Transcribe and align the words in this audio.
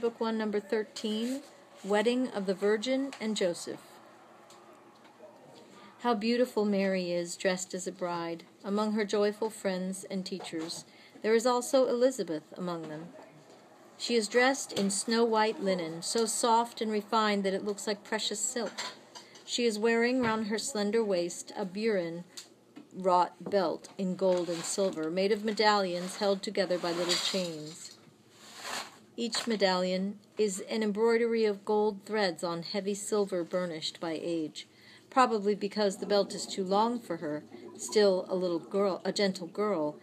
Book 0.00 0.18
1, 0.18 0.38
number 0.38 0.60
13 0.60 1.42
Wedding 1.84 2.28
of 2.28 2.46
the 2.46 2.54
Virgin 2.54 3.10
and 3.20 3.36
Joseph. 3.36 3.80
How 5.98 6.14
beautiful 6.14 6.64
Mary 6.64 7.12
is, 7.12 7.36
dressed 7.36 7.74
as 7.74 7.86
a 7.86 7.92
bride, 7.92 8.44
among 8.64 8.92
her 8.92 9.04
joyful 9.04 9.50
friends 9.50 10.04
and 10.10 10.24
teachers. 10.24 10.86
There 11.20 11.34
is 11.34 11.44
also 11.44 11.86
Elizabeth 11.86 12.44
among 12.56 12.88
them. 12.88 13.08
She 13.98 14.14
is 14.14 14.26
dressed 14.26 14.72
in 14.72 14.88
snow 14.88 15.22
white 15.22 15.62
linen, 15.62 16.00
so 16.00 16.24
soft 16.24 16.80
and 16.80 16.90
refined 16.90 17.44
that 17.44 17.52
it 17.52 17.66
looks 17.66 17.86
like 17.86 18.02
precious 18.02 18.40
silk. 18.40 18.72
She 19.44 19.66
is 19.66 19.78
wearing 19.78 20.22
round 20.22 20.46
her 20.46 20.58
slender 20.58 21.04
waist 21.04 21.52
a 21.58 21.66
burin 21.66 22.24
wrought 22.94 23.34
belt 23.50 23.90
in 23.98 24.16
gold 24.16 24.48
and 24.48 24.64
silver, 24.64 25.10
made 25.10 25.30
of 25.30 25.44
medallions 25.44 26.16
held 26.16 26.42
together 26.42 26.78
by 26.78 26.92
little 26.92 27.12
chains. 27.12 27.89
Each 29.20 29.46
medallion 29.46 30.18
is 30.38 30.60
an 30.60 30.82
embroidery 30.82 31.44
of 31.44 31.66
gold 31.66 32.06
threads 32.06 32.42
on 32.42 32.62
heavy 32.62 32.94
silver 32.94 33.44
burnished 33.44 34.00
by 34.00 34.18
age, 34.18 34.66
probably 35.10 35.54
because 35.54 35.98
the 35.98 36.06
belt 36.06 36.34
is 36.34 36.46
too 36.46 36.64
long 36.64 36.98
for 36.98 37.18
her, 37.18 37.44
still 37.76 38.24
a 38.30 38.34
little 38.34 38.58
girl, 38.58 39.02
a 39.04 39.12
gentle 39.12 39.48
girl. 39.48 39.96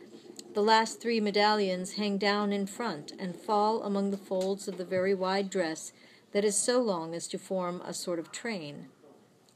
The 0.53 0.62
last 0.62 1.02
three 1.02 1.20
medallions 1.20 1.93
hang 1.93 2.20
down 2.20 2.53
in 2.53 2.67
front 2.67 3.12
and 3.17 3.35
fall 3.35 3.81
among 3.81 4.12
the 4.12 4.17
folds 4.17 4.67
of 4.67 4.77
the 4.77 4.85
very 4.85 5.16
wide 5.16 5.49
dress 5.49 5.93
that 6.31 6.45
is 6.45 6.55
so 6.55 6.79
long 6.79 7.15
as 7.15 7.27
to 7.29 7.40
form 7.40 7.81
a 7.84 7.95
sort 7.95 8.20
of 8.20 8.32
train. 8.32 8.85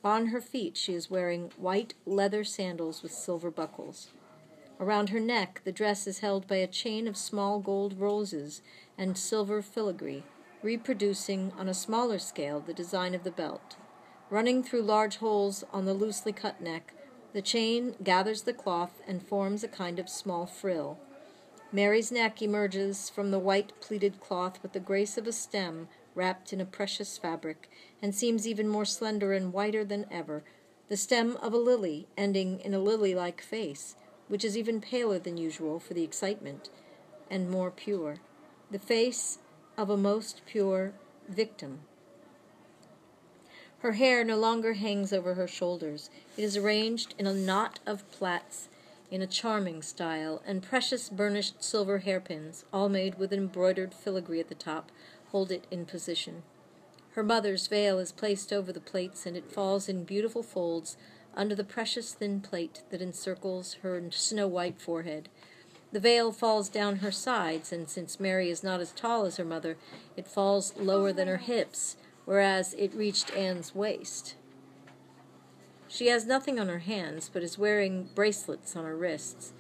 On 0.04 0.30
her 0.30 0.42
feet 0.42 0.76
she 0.76 0.96
is 0.96 1.12
wearing 1.12 1.52
white 1.56 1.94
leather 2.08 2.44
sandals 2.44 3.04
with 3.04 3.12
silver 3.12 3.52
buckles. 3.52 4.08
Around 4.82 5.10
her 5.10 5.20
neck 5.20 5.62
the 5.64 5.72
dress 5.72 6.08
is 6.08 6.20
held 6.20 6.48
by 6.48 6.56
a 6.56 6.66
chain 6.66 7.08
of 7.08 7.16
small 7.16 7.60
gold 7.60 8.00
roses 8.00 8.64
and 8.98 9.16
silver 9.16 9.62
filigree, 9.62 10.24
reproducing 10.64 11.54
on 11.56 11.70
a 11.70 11.74
smaller 11.76 12.18
scale 12.18 12.60
the 12.60 12.74
design 12.74 13.14
of 13.14 13.24
the 13.24 13.30
belt. 13.30 13.76
Running 14.32 14.64
through 14.64 14.82
large 14.82 15.18
holes 15.18 15.64
on 15.72 15.86
the 15.86 15.94
loosely 15.94 16.34
cut 16.34 16.62
neck, 16.62 16.96
the 17.32 17.44
chain 17.44 17.96
gathers 18.04 18.42
the 18.42 18.56
cloth 18.56 19.04
and 19.08 19.22
forms 19.22 19.64
a 19.64 19.68
kind 19.68 20.00
of 20.00 20.10
small 20.10 20.48
frill. 20.48 20.98
Mary's 21.72 22.12
neck 22.12 22.42
emerges 22.42 23.08
from 23.08 23.30
the 23.30 23.38
white 23.38 23.80
pleated 23.82 24.20
cloth 24.20 24.64
with 24.64 24.74
the 24.74 24.80
grace 24.80 25.16
of 25.16 25.28
a 25.28 25.32
stem 25.32 25.90
wrapped 26.16 26.52
in 26.52 26.60
a 26.60 26.66
precious 26.66 27.20
fabric, 27.20 27.70
and 28.02 28.16
seems 28.16 28.48
even 28.48 28.68
more 28.68 28.86
slender 28.86 29.32
and 29.32 29.54
whiter 29.54 29.86
than 29.86 30.08
ever, 30.10 30.44
the 30.90 30.98
stem 30.98 31.38
of 31.38 31.54
a 31.54 31.58
lily 31.58 32.08
ending 32.18 32.60
in 32.62 32.74
a 32.74 32.80
lily 32.80 33.14
like 33.14 33.42
face, 33.42 33.96
which 34.32 34.46
is 34.46 34.58
even 34.58 34.80
paler 34.80 35.20
than 35.20 35.36
usual 35.36 35.78
for 35.78 35.94
the 35.94 36.06
excitement, 36.06 36.70
and 37.30 37.50
more 37.50 37.70
pure, 37.70 38.16
the 38.72 38.80
face 38.80 39.40
of 39.78 39.90
a 39.90 39.98
most 39.98 40.42
pure 40.46 40.94
victim. 41.28 41.82
Her 43.80 43.92
hair 43.92 44.24
no 44.24 44.38
longer 44.38 44.72
hangs 44.72 45.12
over 45.12 45.34
her 45.34 45.50
shoulders. 45.50 46.10
It 46.38 46.46
is 46.46 46.56
arranged 46.56 47.14
in 47.18 47.28
a 47.28 47.34
knot 47.34 47.82
of 47.86 48.10
plaits 48.10 48.70
in 49.12 49.22
a 49.22 49.28
charming 49.28 49.82
style, 49.82 50.42
and 50.48 50.64
precious 50.64 51.10
burnished 51.10 51.62
silver 51.62 51.98
hairpins, 51.98 52.64
all 52.72 52.88
made 52.88 53.20
with 53.20 53.34
embroidered 53.34 53.94
filigree 53.94 54.40
at 54.40 54.48
the 54.48 54.56
top, 54.56 54.94
hold 55.34 55.52
it 55.52 55.68
in 55.70 55.86
position. 55.86 56.44
Her 57.16 57.24
mother's 57.24 57.68
veil 57.68 58.00
is 58.00 58.14
placed 58.14 58.54
over 58.54 58.72
the 58.72 58.80
plaits, 58.80 59.26
and 59.26 59.36
it 59.36 59.52
falls 59.52 59.90
in 59.90 60.06
beautiful 60.06 60.42
folds 60.42 60.96
under 61.36 61.56
the 61.56 61.64
precious 61.64 62.14
thin 62.14 62.42
plait 62.42 62.84
that 62.90 63.02
encircles 63.02 63.76
her 63.82 64.02
snow 64.12 64.48
white 64.48 64.80
forehead. 64.80 65.30
The 65.92 66.00
veil 66.00 66.32
falls 66.32 66.70
down 66.70 66.98
her 66.98 67.12
sides, 67.12 67.74
and 67.74 67.90
since 67.90 68.20
Mary 68.20 68.50
is 68.50 68.64
not 68.64 68.80
as 68.80 68.92
tall 68.92 69.26
as 69.26 69.38
her 69.38 69.46
mother, 69.46 69.78
it 70.16 70.28
falls 70.28 70.74
lower 70.78 71.12
than 71.12 71.28
her 71.28 71.38
hips, 71.38 71.98
whereas 72.26 72.74
it 72.76 72.94
reached 72.94 73.36
Anne's 73.36 73.76
waist. 73.76 74.36
She 75.88 76.08
has 76.08 76.26
nothing 76.26 76.58
on 76.60 76.70
her 76.70 76.80
hands, 76.80 77.30
but 77.32 77.44
is 77.44 77.58
wearing 77.58 78.10
bracelets 78.16 78.76
on 78.78 78.86
her 78.86 78.96
wrists. 78.96 79.52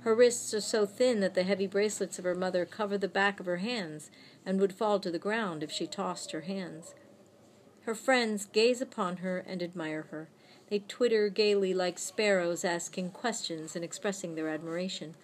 Her 0.00 0.14
wrists 0.14 0.52
are 0.52 0.60
so 0.60 0.86
thin 0.86 1.20
that 1.20 1.34
the 1.34 1.44
heavy 1.44 1.68
bracelets 1.68 2.18
of 2.18 2.24
her 2.24 2.34
mother 2.34 2.64
cover 2.64 2.98
the 2.98 3.08
back 3.08 3.38
of 3.38 3.46
her 3.46 3.58
hands 3.58 4.10
and 4.44 4.60
would 4.60 4.72
fall 4.72 4.98
to 5.00 5.10
the 5.10 5.18
ground 5.18 5.62
if 5.62 5.70
she 5.70 5.86
tossed 5.86 6.32
her 6.32 6.42
hands. 6.42 6.94
Her 7.82 7.94
friends 7.94 8.46
gaze 8.46 8.80
upon 8.80 9.18
her 9.18 9.38
and 9.38 9.62
admire 9.62 10.06
her. 10.10 10.28
They 10.68 10.80
twitter 10.80 11.28
gaily 11.28 11.72
like 11.72 11.98
sparrows, 11.98 12.64
asking 12.64 13.10
questions 13.10 13.76
and 13.76 13.84
expressing 13.84 14.34
their 14.34 14.48
admiration. 14.48 15.14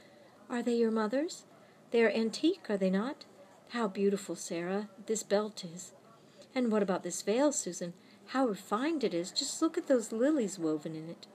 Are 0.48 0.62
they 0.62 0.74
your 0.74 0.90
mother's? 0.90 1.44
They 1.90 2.02
are 2.04 2.10
antique, 2.10 2.68
are 2.68 2.76
they 2.76 2.90
not? 2.90 3.24
How 3.70 3.88
beautiful, 3.88 4.36
Sarah, 4.36 4.88
this 5.06 5.22
belt 5.22 5.64
is. 5.64 5.92
And 6.54 6.70
what 6.70 6.82
about 6.82 7.02
this 7.02 7.22
veil, 7.22 7.52
Susan? 7.52 7.94
How 8.26 8.46
refined 8.46 9.02
it 9.02 9.14
is. 9.14 9.30
Just 9.30 9.60
look 9.60 9.76
at 9.76 9.88
those 9.88 10.12
lilies 10.12 10.58
woven 10.58 10.94
in 10.94 11.08
it. 11.08 11.26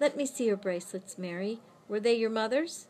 Let 0.00 0.16
me 0.16 0.26
see 0.26 0.46
your 0.46 0.56
bracelets, 0.56 1.16
Mary. 1.16 1.60
Were 1.88 2.00
they 2.00 2.14
your 2.14 2.30
mother's? 2.30 2.88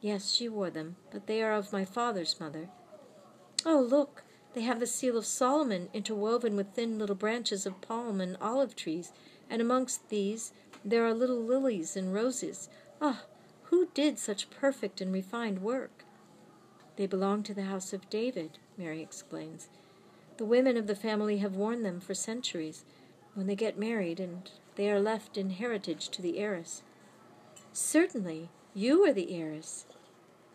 Yes, 0.00 0.32
she 0.32 0.48
wore 0.48 0.70
them, 0.70 0.96
but 1.10 1.26
they 1.26 1.42
are 1.42 1.52
of 1.52 1.72
my 1.72 1.84
father's 1.84 2.38
mother. 2.40 2.68
Oh, 3.66 3.80
look! 3.80 4.22
They 4.54 4.62
have 4.62 4.80
the 4.80 4.86
seal 4.86 5.16
of 5.16 5.26
Solomon 5.26 5.88
interwoven 5.92 6.56
with 6.56 6.74
thin 6.74 6.98
little 6.98 7.14
branches 7.14 7.66
of 7.66 7.80
palm 7.80 8.20
and 8.20 8.36
olive 8.40 8.74
trees, 8.74 9.12
and 9.50 9.60
amongst 9.60 10.08
these 10.08 10.52
there 10.84 11.04
are 11.04 11.12
little 11.12 11.42
lilies 11.42 11.96
and 11.96 12.14
roses. 12.14 12.70
Ah, 13.02 13.24
who 13.64 13.88
did 13.92 14.18
such 14.18 14.50
perfect 14.50 15.00
and 15.00 15.12
refined 15.12 15.60
work? 15.60 16.04
They 16.96 17.06
belong 17.06 17.42
to 17.44 17.54
the 17.54 17.64
house 17.64 17.92
of 17.92 18.08
David, 18.08 18.58
Mary 18.78 19.02
explains. 19.02 19.68
The 20.36 20.44
women 20.44 20.76
of 20.76 20.86
the 20.86 20.94
family 20.94 21.38
have 21.38 21.54
worn 21.54 21.82
them 21.82 22.00
for 22.00 22.14
centuries 22.14 22.84
when 23.34 23.46
they 23.46 23.54
get 23.54 23.78
married, 23.78 24.20
and 24.20 24.50
they 24.76 24.90
are 24.90 25.00
left 25.00 25.36
in 25.36 25.50
heritage 25.50 26.08
to 26.10 26.22
the 26.22 26.38
heiress. 26.38 26.82
Certainly, 27.72 28.48
you 28.74 29.04
are 29.04 29.12
the 29.12 29.34
heiress. 29.34 29.86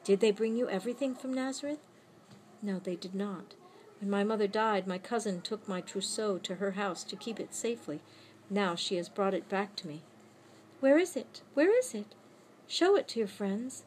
Did 0.04 0.20
they 0.20 0.32
bring 0.32 0.56
you 0.56 0.70
everything 0.70 1.16
from 1.16 1.34
Nazareth? 1.34 1.80
No, 2.62 2.80
they 2.80 2.96
did 2.96 3.16
not. 3.16 3.54
When 4.00 4.10
my 4.10 4.24
mother 4.24 4.48
died, 4.48 4.88
my 4.88 4.98
cousin 4.98 5.42
took 5.42 5.68
my 5.68 5.82
trousseau 5.82 6.38
to 6.40 6.56
her 6.56 6.72
house 6.72 7.04
to 7.06 7.16
keep 7.16 7.40
it 7.40 7.56
safely. 7.56 8.02
Now 8.50 8.76
she 8.76 8.96
has 8.96 9.10
brought 9.10 9.34
it 9.34 9.50
back 9.50 9.76
to 9.78 9.88
me. 9.88 10.02
Where 10.80 10.98
is 10.98 11.16
it? 11.16 11.42
Where 11.54 11.78
is 11.78 11.94
it? 11.94 12.14
Show 12.68 12.96
it 12.96 13.08
to 13.10 13.20
your 13.20 13.28
friends. 13.28 13.84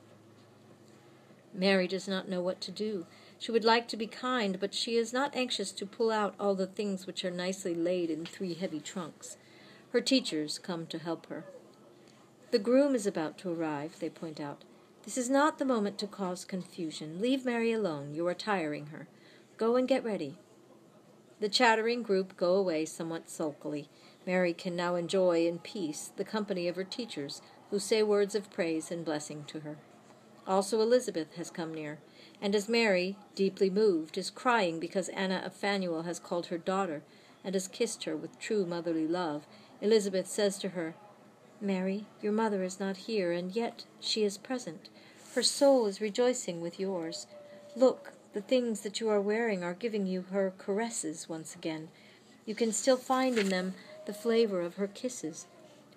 Mary 1.54 1.86
does 1.86 2.08
not 2.08 2.28
know 2.28 2.40
what 2.40 2.60
to 2.62 2.70
do. 2.70 3.06
She 3.38 3.52
would 3.52 3.64
like 3.64 3.88
to 3.88 3.96
be 3.96 4.06
kind, 4.06 4.58
but 4.58 4.74
she 4.74 4.96
is 4.96 5.12
not 5.12 5.36
anxious 5.36 5.70
to 5.72 5.86
pull 5.86 6.10
out 6.10 6.34
all 6.40 6.54
the 6.54 6.66
things 6.66 7.06
which 7.06 7.24
are 7.24 7.30
nicely 7.30 7.74
laid 7.74 8.10
in 8.10 8.26
three 8.26 8.54
heavy 8.54 8.80
trunks. 8.80 9.36
Her 9.92 10.00
teachers 10.00 10.58
come 10.58 10.86
to 10.86 10.98
help 10.98 11.26
her. 11.26 11.44
The 12.50 12.58
groom 12.58 12.94
is 12.94 13.06
about 13.06 13.38
to 13.38 13.50
arrive, 13.50 13.98
they 14.00 14.10
point 14.10 14.40
out. 14.40 14.64
This 15.04 15.16
is 15.16 15.30
not 15.30 15.58
the 15.58 15.64
moment 15.64 15.98
to 15.98 16.06
cause 16.06 16.44
confusion. 16.44 17.20
Leave 17.20 17.44
Mary 17.44 17.72
alone. 17.72 18.14
You 18.14 18.26
are 18.26 18.34
tiring 18.34 18.86
her. 18.86 19.08
Go 19.56 19.76
and 19.76 19.88
get 19.88 20.04
ready. 20.04 20.36
The 21.40 21.48
chattering 21.48 22.02
group 22.02 22.36
go 22.36 22.54
away 22.54 22.84
somewhat 22.84 23.30
sulkily. 23.30 23.88
Mary 24.28 24.52
can 24.52 24.76
now 24.76 24.94
enjoy 24.94 25.46
in 25.46 25.58
peace 25.58 26.10
the 26.18 26.22
company 26.22 26.68
of 26.68 26.76
her 26.76 26.84
teachers, 26.84 27.40
who 27.70 27.78
say 27.78 28.02
words 28.02 28.34
of 28.34 28.50
praise 28.50 28.90
and 28.90 29.02
blessing 29.02 29.42
to 29.46 29.60
her. 29.60 29.78
Also 30.46 30.82
Elizabeth 30.82 31.36
has 31.36 31.50
come 31.50 31.72
near, 31.72 31.98
and 32.38 32.54
as 32.54 32.68
Mary, 32.68 33.16
deeply 33.34 33.70
moved, 33.70 34.18
is 34.18 34.28
crying 34.28 34.78
because 34.78 35.08
Anna 35.08 35.40
of 35.46 35.54
Phanuel 35.54 36.02
has 36.02 36.18
called 36.18 36.48
her 36.48 36.58
daughter 36.58 37.02
and 37.42 37.54
has 37.54 37.68
kissed 37.68 38.04
her 38.04 38.14
with 38.14 38.38
true 38.38 38.66
motherly 38.66 39.08
love, 39.08 39.46
Elizabeth 39.80 40.26
says 40.26 40.58
to 40.58 40.68
her, 40.70 40.94
Mary, 41.58 42.04
your 42.20 42.32
mother 42.32 42.62
is 42.62 42.78
not 42.78 42.98
here, 42.98 43.32
and 43.32 43.56
yet 43.56 43.86
she 43.98 44.24
is 44.24 44.36
present. 44.36 44.90
Her 45.36 45.42
soul 45.42 45.86
is 45.86 46.02
rejoicing 46.02 46.60
with 46.60 46.78
yours. 46.78 47.26
Look, 47.74 48.12
the 48.34 48.42
things 48.42 48.82
that 48.82 49.00
you 49.00 49.08
are 49.08 49.22
wearing 49.22 49.64
are 49.64 49.72
giving 49.72 50.06
you 50.06 50.26
her 50.30 50.52
caresses 50.58 51.30
once 51.30 51.54
again. 51.54 51.88
You 52.44 52.54
can 52.54 52.72
still 52.72 52.98
find 52.98 53.38
in 53.38 53.48
them 53.48 53.74
the 54.08 54.14
flavor 54.14 54.62
of 54.62 54.76
her 54.76 54.86
kisses. 54.86 55.46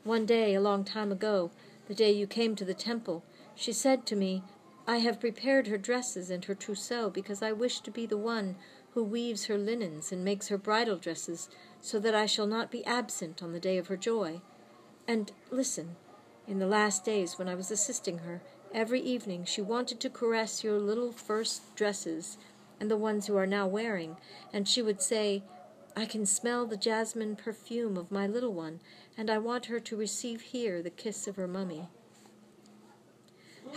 One 0.03 0.25
day, 0.25 0.53
a 0.53 0.59
long 0.59 0.83
time 0.83 1.13
ago, 1.13 1.49
the 1.87 1.95
day 1.95 2.11
you 2.11 2.27
came 2.27 2.57
to 2.57 2.65
the 2.65 2.73
temple, 2.73 3.23
she 3.55 3.71
said 3.71 4.05
to 4.05 4.17
me, 4.17 4.43
I 4.85 4.97
have 4.97 5.21
prepared 5.21 5.67
her 5.67 5.77
dresses 5.77 6.29
and 6.29 6.43
her 6.43 6.53
trousseau 6.53 7.09
because 7.09 7.41
I 7.41 7.53
wish 7.53 7.79
to 7.79 7.89
be 7.89 8.05
the 8.05 8.17
one 8.17 8.57
who 8.93 9.01
weaves 9.01 9.45
her 9.45 9.57
linens 9.57 10.11
and 10.11 10.25
makes 10.25 10.49
her 10.49 10.57
bridal 10.57 10.97
dresses 10.97 11.47
so 11.79 11.99
that 11.99 12.13
I 12.13 12.25
shall 12.25 12.47
not 12.47 12.69
be 12.69 12.85
absent 12.85 13.41
on 13.41 13.53
the 13.53 13.61
day 13.61 13.77
of 13.77 13.87
her 13.87 13.95
joy. 13.95 14.41
And 15.07 15.31
listen, 15.49 15.95
in 16.45 16.59
the 16.59 16.67
last 16.67 17.05
days 17.05 17.39
when 17.39 17.47
I 17.47 17.55
was 17.55 17.71
assisting 17.71 18.17
her, 18.19 18.41
every 18.73 18.99
evening 18.99 19.45
she 19.45 19.61
wanted 19.61 20.01
to 20.01 20.09
caress 20.09 20.65
your 20.65 20.79
little 20.79 21.13
first 21.13 21.73
dresses 21.77 22.37
and 22.77 22.91
the 22.91 22.97
ones 22.97 23.29
you 23.29 23.37
are 23.37 23.47
now 23.47 23.67
wearing, 23.67 24.17
and 24.51 24.67
she 24.67 24.81
would 24.81 25.01
say, 25.01 25.43
I 25.95 26.05
can 26.05 26.25
smell 26.25 26.65
the 26.65 26.77
jasmine 26.77 27.35
perfume 27.35 27.97
of 27.97 28.11
my 28.11 28.25
little 28.25 28.53
one, 28.53 28.79
and 29.17 29.29
I 29.29 29.37
want 29.37 29.65
her 29.65 29.79
to 29.79 29.97
receive 29.97 30.41
here 30.41 30.81
the 30.81 30.89
kiss 30.89 31.27
of 31.27 31.35
her 31.35 31.47
mummy. 31.47 31.89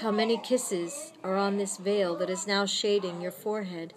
How 0.00 0.10
many 0.10 0.38
kisses 0.38 1.12
are 1.22 1.36
on 1.36 1.56
this 1.56 1.76
veil 1.76 2.16
that 2.16 2.30
is 2.30 2.46
now 2.46 2.66
shading 2.66 3.20
your 3.20 3.32
forehead? 3.32 3.94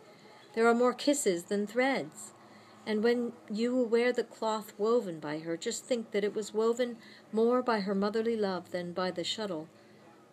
There 0.56 0.68
are 0.68 0.74
more 0.74 0.94
kisses 0.94 1.44
than 1.44 1.68
threads. 1.68 2.34
And 2.86 3.04
when 3.04 3.34
you 3.52 3.76
will 3.76 3.86
wear 3.86 4.12
the 4.14 4.24
cloth 4.24 4.74
woven 4.78 5.20
by 5.20 5.40
her, 5.40 5.58
just 5.58 5.86
think 5.86 6.12
that 6.12 6.24
it 6.24 6.34
was 6.34 6.54
woven 6.54 6.98
more 7.32 7.62
by 7.62 7.82
her 7.82 7.94
motherly 7.94 8.36
love 8.36 8.72
than 8.72 8.94
by 8.94 9.12
the 9.12 9.24
shuttle. 9.24 9.68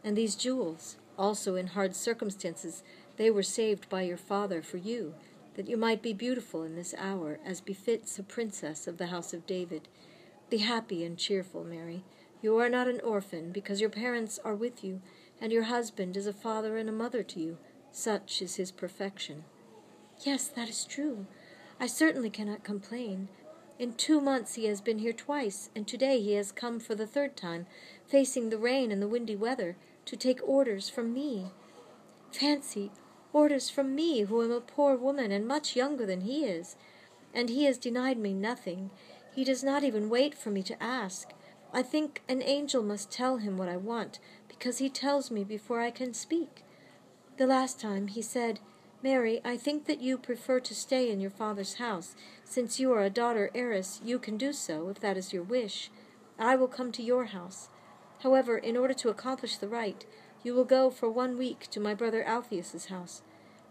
And 0.03 0.17
these 0.17 0.37
jewels, 0.37 0.97
also 1.19 1.57
in 1.57 1.69
hard 1.69 1.95
circumstances, 1.97 2.83
they 3.17 3.31
were 3.31 3.43
saved 3.43 3.89
by 3.89 4.03
your 4.03 4.17
father 4.17 4.63
for 4.63 4.77
you, 4.77 5.15
that 5.55 5.69
you 5.69 5.77
might 5.77 6.03
be 6.03 6.13
beautiful 6.13 6.63
in 6.63 6.75
this 6.75 6.95
hour, 6.99 7.39
as 7.45 7.61
befits 7.61 8.19
a 8.19 8.23
princess 8.23 8.87
of 8.87 8.99
the 8.99 9.07
house 9.07 9.33
of 9.33 9.47
David. 9.47 9.89
Be 10.51 10.59
happy 10.59 11.05
and 11.05 11.19
cheerful, 11.19 11.65
Mary. 11.65 12.05
You 12.43 12.59
are 12.59 12.69
not 12.69 12.89
an 12.89 13.01
orphan, 13.01 13.53
because 13.53 13.81
your 13.81 13.91
parents 13.91 14.39
are 14.45 14.55
with 14.55 14.85
you, 14.85 15.01
and 15.41 15.53
your 15.53 15.65
husband 15.65 16.17
is 16.17 16.27
a 16.27 16.33
father 16.33 16.77
and 16.77 16.89
a 16.89 16.93
mother 16.93 17.23
to 17.23 17.41
you. 17.41 17.59
Such 17.91 18.43
is 18.43 18.57
his 18.57 18.73
perfection. 18.73 19.45
Yes, 20.21 20.49
that 20.49 20.69
is 20.69 20.85
true. 20.85 21.27
I 21.81 21.87
certainly 21.87 22.31
cannot 22.31 22.65
complain. 22.65 23.29
In 23.79 23.95
two 23.95 24.21
months 24.21 24.55
he 24.55 24.67
has 24.67 24.81
been 24.81 24.99
here 24.99 25.13
twice, 25.13 25.71
and 25.75 25.87
today 25.87 26.21
he 26.21 26.35
has 26.35 26.53
come 26.53 26.79
for 26.79 26.95
the 26.95 27.07
third 27.07 27.37
time, 27.37 27.67
facing 28.07 28.51
the 28.51 28.59
rain 28.59 28.93
and 28.93 29.03
the 29.03 29.09
windy 29.09 29.37
weather, 29.37 29.77
to 30.05 30.17
take 30.17 30.47
orders 30.47 30.89
from 30.89 31.13
me. 31.13 31.47
Fancy, 32.31 32.93
orders 33.35 33.69
from 33.69 33.95
me, 33.95 34.23
who 34.23 34.43
am 34.43 34.51
a 34.51 34.61
poor 34.61 34.97
woman 34.97 35.31
and 35.31 35.47
much 35.47 35.77
younger 35.77 36.07
than 36.07 36.23
he 36.23 36.47
is. 36.47 36.77
And 37.35 37.51
he 37.51 37.65
has 37.65 37.77
denied 37.77 38.17
me 38.17 38.33
nothing. 38.33 38.91
He 39.35 39.45
does 39.45 39.63
not 39.63 39.85
even 39.85 40.09
wait 40.09 40.35
for 40.35 40.51
me 40.51 40.63
to 40.63 40.83
ask. 40.83 41.31
I 41.73 41.83
think 41.83 42.23
an 42.29 42.41
angel 42.41 42.83
must 42.83 43.11
tell 43.11 43.39
him 43.39 43.59
what 43.59 43.69
I 43.69 43.77
want, 43.77 44.21
because 44.49 44.79
he 44.79 44.89
tells 44.89 45.31
me 45.31 45.43
before 45.43 45.81
I 45.81 45.91
can 45.91 46.15
speak. 46.15 46.63
The 47.37 47.47
last 47.47 47.81
time 47.81 48.07
he 48.07 48.23
said, 48.23 48.61
Mary, 49.03 49.41
I 49.45 49.57
think 49.57 49.87
that 49.87 50.01
you 50.01 50.17
prefer 50.17 50.61
to 50.61 50.75
stay 50.75 51.11
in 51.11 51.21
your 51.21 51.33
father's 51.33 51.75
house. 51.75 52.15
Since 52.45 52.79
you 52.79 52.93
are 52.93 53.03
a 53.03 53.11
daughter 53.11 53.51
heiress, 53.55 54.01
you 54.05 54.21
can 54.21 54.39
do 54.39 54.53
so, 54.53 54.89
if 54.89 55.01
that 55.01 55.17
is 55.17 55.33
your 55.33 55.43
wish. 55.43 55.91
I 56.39 56.55
will 56.55 56.69
come 56.69 56.93
to 56.93 57.03
your 57.03 57.27
house. 57.27 57.69
However, 58.23 58.57
in 58.57 58.77
order 58.77 58.95
to 58.95 59.11
accomplish 59.11 59.57
the 59.57 59.69
rite, 59.69 60.07
you 60.45 60.55
will 60.55 60.65
go 60.65 60.91
for 60.91 61.11
one 61.11 61.37
week 61.37 61.67
to 61.71 61.81
my 61.81 61.95
brother 61.95 62.23
Alpheus's 62.23 62.87
house. 62.87 63.23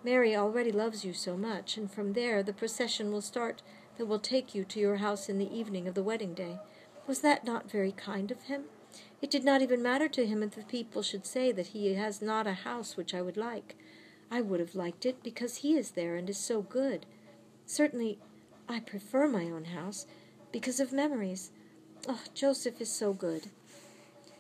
Mary 0.04 0.36
already 0.36 0.72
loves 0.72 1.06
you 1.06 1.14
so 1.14 1.38
much, 1.38 1.78
and 1.78 1.90
from 1.90 2.14
there 2.14 2.44
the 2.44 2.52
procession 2.52 3.12
will 3.12 3.22
start 3.22 3.62
that 3.98 4.08
will 4.08 4.20
take 4.20 4.54
you 4.54 4.66
to 4.66 4.80
your 4.80 4.98
house 4.98 5.30
in 5.30 5.38
the 5.38 5.56
evening 5.56 5.88
of 5.88 5.94
the 5.94 6.04
wedding 6.04 6.34
day. 6.34 6.60
Was 7.08 7.22
that 7.22 7.46
not 7.46 7.72
very 7.72 7.92
kind 7.92 8.32
of 8.32 8.44
him? 8.44 8.64
It 9.22 9.32
did 9.32 9.44
not 9.44 9.62
even 9.62 9.82
matter 9.82 10.10
to 10.10 10.26
him 10.26 10.44
if 10.44 10.56
the 10.56 10.64
people 10.64 11.04
should 11.04 11.26
say 11.26 11.52
that 11.52 11.68
he 11.68 11.94
has 11.94 12.22
not 12.22 12.48
a 12.48 12.54
house 12.54 12.98
which 12.98 13.14
I 13.14 13.22
would 13.22 13.38
like. 13.38 13.76
I 14.32 14.42
would 14.42 14.60
have 14.60 14.76
liked 14.76 15.06
it 15.06 15.24
because 15.24 15.58
he 15.58 15.76
is 15.76 15.92
there 15.92 16.16
and 16.16 16.30
is 16.30 16.38
so 16.38 16.62
good. 16.62 17.06
Certainly, 17.66 18.20
I 18.68 18.80
prefer 18.80 19.28
my 19.28 19.46
own 19.46 19.66
house 19.66 20.08
because 20.52 20.80
of 20.80 20.92
memories. 20.92 21.52
Oh, 22.08 22.22
Joseph 22.34 22.82
is 22.82 22.92
so 22.92 23.14
good. 23.14 23.50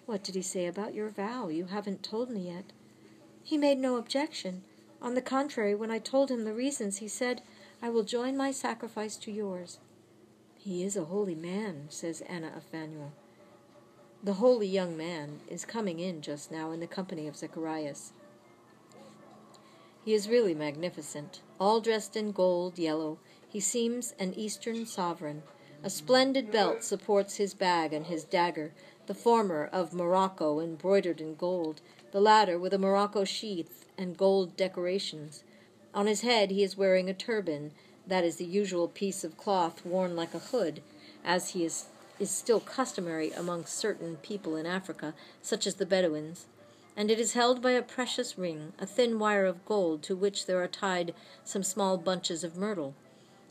What 0.06 0.24
did 0.24 0.36
he 0.36 0.42
say 0.42 0.66
about 0.66 0.94
your 0.94 1.10
vow? 1.10 1.48
You 1.48 1.66
haven't 1.66 2.04
told 2.04 2.30
me 2.30 2.48
yet. 2.48 2.74
He 3.44 3.58
made 3.58 3.78
no 3.78 3.98
objection. 3.98 4.64
On 5.02 5.16
the 5.16 5.22
contrary, 5.22 5.76
when 5.76 5.92
I 5.92 6.00
told 6.00 6.30
him 6.30 6.44
the 6.44 6.54
reasons, 6.54 6.98
he 6.98 7.08
said, 7.08 7.42
I 7.82 7.90
will 7.90 8.04
join 8.04 8.38
my 8.38 8.52
sacrifice 8.52 9.18
to 9.18 9.32
yours. 9.32 9.80
He 10.56 10.84
is 10.84 10.96
a 10.96 11.06
holy 11.06 11.36
man, 11.36 11.88
says 11.90 12.22
Anna 12.22 12.52
of 12.56 12.64
Phanuel. 12.64 13.12
The 14.24 14.36
holy 14.36 14.68
young 14.68 14.96
man 14.96 15.42
is 15.50 15.66
coming 15.66 16.00
in 16.00 16.22
just 16.22 16.50
now 16.50 16.72
in 16.72 16.80
the 16.80 16.88
company 16.88 17.28
of 17.28 17.36
Zacharias. 17.36 18.14
He 20.06 20.14
is 20.14 20.30
really 20.30 20.54
magnificent, 20.54 21.42
all 21.60 21.82
dressed 21.82 22.16
in 22.16 22.32
gold, 22.32 22.80
yellow. 22.80 23.20
He 23.50 23.60
seems 23.60 24.14
an 24.20 24.34
Eastern 24.34 24.86
sovereign. 24.86 25.44
A 25.84 25.90
splendid 25.90 26.50
belt 26.50 26.84
supports 26.84 27.36
his 27.36 27.54
bag 27.54 27.92
and 27.92 28.06
his 28.06 28.24
dagger, 28.24 28.72
the 29.06 29.14
former 29.14 29.70
of 29.72 29.94
morocco 29.94 30.60
embroidered 30.60 31.20
in 31.20 31.36
gold, 31.36 31.82
the 32.12 32.22
latter 32.22 32.58
with 32.58 32.74
a 32.74 32.78
morocco 32.78 33.24
sheath 33.24 33.86
and 33.98 34.18
gold 34.18 34.56
decorations. 34.56 35.44
On 35.94 36.08
his 36.08 36.22
head 36.22 36.52
he 36.52 36.64
is 36.64 36.78
wearing 36.78 37.10
a 37.10 37.14
turban, 37.14 37.72
that 38.08 38.24
is 38.24 38.38
the 38.38 38.46
usual 38.46 38.88
piece 38.88 39.24
of 39.24 39.38
cloth 39.38 39.86
worn 39.86 40.16
like 40.16 40.34
a 40.34 40.40
hood, 40.40 40.82
as 41.24 41.50
he 41.50 41.66
is, 41.66 41.88
is 42.20 42.30
still 42.30 42.60
customary 42.60 43.32
among 43.32 43.66
certain 43.66 44.18
people 44.18 44.56
in 44.56 44.66
Africa, 44.66 45.14
such 45.42 45.68
as 45.68 45.76
the 45.76 45.86
Bedouins, 45.86 46.46
and 46.96 47.10
it 47.10 47.20
is 47.20 47.34
held 47.34 47.62
by 47.62 47.72
a 47.72 47.82
precious 47.82 48.38
ring, 48.38 48.74
a 48.80 48.86
thin 48.86 49.20
wire 49.20 49.46
of 49.46 49.66
gold, 49.66 50.04
to 50.04 50.16
which 50.16 50.46
there 50.46 50.62
are 50.62 50.68
tied 50.68 51.14
some 51.44 51.64
small 51.64 51.98
bunches 51.98 52.44
of 52.44 52.58
myrtle. 52.58 52.94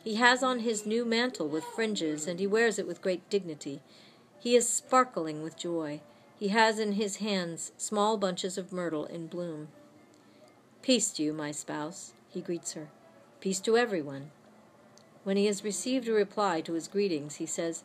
He 0.05 0.17
has 0.17 0.43
on 0.43 0.61
his 0.61 0.87
new 0.87 1.05
mantle 1.05 1.49
with 1.49 1.65
fringes, 1.65 2.27
and 2.27 2.41
he 2.41 2.47
wears 2.47 2.79
it 2.79 2.87
with 2.87 3.03
great 3.03 3.29
dignity. 3.31 3.81
He 4.43 4.57
is 4.57 4.69
sparkling 4.69 5.45
with 5.45 5.57
joy. 5.57 6.01
He 6.37 6.49
has 6.49 6.81
in 6.81 6.95
his 6.95 7.19
hands 7.19 7.71
small 7.77 8.17
bunches 8.17 8.59
of 8.59 8.73
myrtle 8.73 9.05
in 9.05 9.29
bloom. 9.29 9.69
Peace 10.83 11.13
to 11.13 11.23
you, 11.23 11.33
my 11.33 11.53
spouse, 11.53 12.13
he 12.29 12.41
greets 12.41 12.73
her. 12.73 12.89
Peace 13.41 13.61
to 13.61 13.77
everyone. 13.77 14.33
When 15.23 15.37
he 15.37 15.47
has 15.47 15.63
received 15.63 16.09
a 16.09 16.13
reply 16.13 16.61
to 16.63 16.73
his 16.73 16.89
greetings, 16.89 17.37
he 17.37 17.47
says, 17.47 17.85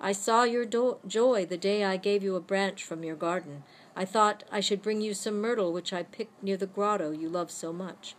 I 0.00 0.12
saw 0.12 0.44
your 0.44 0.64
do- 0.64 0.98
joy 1.08 1.44
the 1.44 1.56
day 1.56 1.82
I 1.82 1.96
gave 1.96 2.22
you 2.22 2.36
a 2.36 2.40
branch 2.40 2.84
from 2.84 3.02
your 3.02 3.16
garden. 3.16 3.64
I 3.96 4.04
thought 4.04 4.44
I 4.52 4.60
should 4.60 4.82
bring 4.82 5.00
you 5.00 5.12
some 5.12 5.40
myrtle 5.40 5.72
which 5.72 5.92
I 5.92 6.04
picked 6.04 6.40
near 6.40 6.56
the 6.56 6.68
grotto 6.68 7.10
you 7.10 7.28
love 7.28 7.50
so 7.50 7.72
much. 7.72 8.14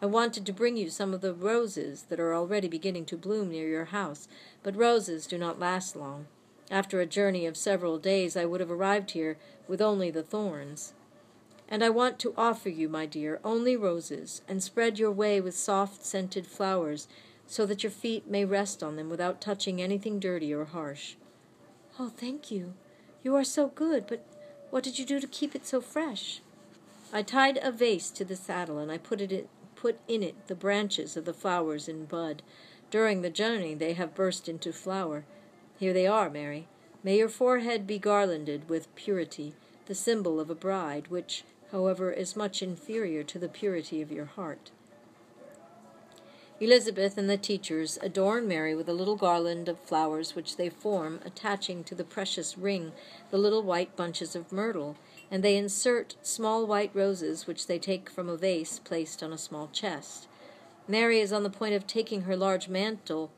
I 0.00 0.06
wanted 0.06 0.46
to 0.46 0.52
bring 0.52 0.76
you 0.76 0.90
some 0.90 1.12
of 1.12 1.22
the 1.22 1.34
roses 1.34 2.04
that 2.04 2.20
are 2.20 2.36
already 2.36 2.68
beginning 2.68 3.06
to 3.06 3.16
bloom 3.16 3.50
near 3.50 3.66
your 3.66 3.86
house, 3.86 4.28
but 4.62 4.76
roses 4.76 5.26
do 5.26 5.38
not 5.38 5.58
last 5.58 5.96
long. 5.96 6.28
After 6.72 7.02
a 7.02 7.06
journey 7.06 7.44
of 7.44 7.58
several 7.58 7.98
days, 7.98 8.34
I 8.34 8.46
would 8.46 8.60
have 8.60 8.70
arrived 8.70 9.10
here 9.10 9.36
with 9.68 9.82
only 9.82 10.10
the 10.10 10.22
thorns. 10.22 10.94
And 11.68 11.84
I 11.84 11.90
want 11.90 12.18
to 12.20 12.32
offer 12.34 12.70
you, 12.70 12.88
my 12.88 13.04
dear, 13.04 13.40
only 13.44 13.76
roses, 13.76 14.40
and 14.48 14.62
spread 14.62 14.98
your 14.98 15.10
way 15.10 15.38
with 15.38 15.54
soft 15.54 16.02
scented 16.02 16.46
flowers, 16.46 17.08
so 17.46 17.66
that 17.66 17.82
your 17.82 17.92
feet 17.92 18.26
may 18.26 18.46
rest 18.46 18.82
on 18.82 18.96
them 18.96 19.10
without 19.10 19.38
touching 19.38 19.82
anything 19.82 20.18
dirty 20.18 20.50
or 20.54 20.64
harsh. 20.64 21.16
Oh, 21.98 22.08
thank 22.08 22.50
you. 22.50 22.72
You 23.22 23.36
are 23.36 23.44
so 23.44 23.68
good, 23.68 24.06
but 24.06 24.24
what 24.70 24.82
did 24.82 24.98
you 24.98 25.04
do 25.04 25.20
to 25.20 25.26
keep 25.26 25.54
it 25.54 25.66
so 25.66 25.82
fresh? 25.82 26.40
I 27.12 27.20
tied 27.20 27.58
a 27.62 27.70
vase 27.70 28.08
to 28.12 28.24
the 28.24 28.34
saddle, 28.34 28.78
and 28.78 28.90
I 28.90 28.96
put 28.96 29.20
it 29.20 29.30
in, 29.30 29.48
put 29.76 29.98
in 30.08 30.22
it 30.22 30.46
the 30.46 30.54
branches 30.54 31.18
of 31.18 31.26
the 31.26 31.34
flowers 31.34 31.86
in 31.86 32.06
bud. 32.06 32.42
During 32.90 33.20
the 33.20 33.28
journey 33.28 33.74
they 33.74 33.92
have 33.92 34.14
burst 34.14 34.48
into 34.48 34.72
flower. 34.72 35.26
Here 35.82 35.92
they 35.92 36.06
are, 36.06 36.30
Mary. 36.30 36.68
May 37.02 37.18
your 37.18 37.28
forehead 37.28 37.88
be 37.88 37.98
garlanded 37.98 38.68
with 38.68 38.94
purity, 38.94 39.54
the 39.86 39.96
symbol 39.96 40.38
of 40.38 40.48
a 40.48 40.54
bride, 40.54 41.08
which, 41.08 41.42
however, 41.72 42.12
is 42.12 42.36
much 42.36 42.62
inferior 42.62 43.24
to 43.24 43.36
the 43.36 43.48
purity 43.48 44.00
of 44.00 44.12
your 44.12 44.26
heart. 44.26 44.70
Elizabeth 46.60 47.18
and 47.18 47.28
the 47.28 47.36
teachers 47.36 47.98
adorn 48.00 48.46
Mary 48.46 48.76
with 48.76 48.88
a 48.88 48.92
little 48.92 49.16
garland 49.16 49.68
of 49.68 49.80
flowers 49.80 50.36
which 50.36 50.56
they 50.56 50.68
form, 50.68 51.18
attaching 51.24 51.82
to 51.82 51.96
the 51.96 52.04
precious 52.04 52.56
ring 52.56 52.92
the 53.32 53.36
little 53.36 53.64
white 53.64 53.96
bunches 53.96 54.36
of 54.36 54.52
myrtle, 54.52 54.96
and 55.32 55.42
they 55.42 55.56
insert 55.56 56.14
small 56.22 56.64
white 56.64 56.92
roses 56.94 57.48
which 57.48 57.66
they 57.66 57.80
take 57.80 58.08
from 58.08 58.28
a 58.28 58.36
vase 58.36 58.78
placed 58.78 59.20
on 59.20 59.32
a 59.32 59.36
small 59.36 59.66
chest. 59.72 60.28
Mary 60.86 61.18
is 61.18 61.32
on 61.32 61.42
the 61.42 61.50
point 61.50 61.74
of 61.74 61.88
taking 61.88 62.22
her 62.22 62.36
large 62.36 62.68
mantle 62.68 63.32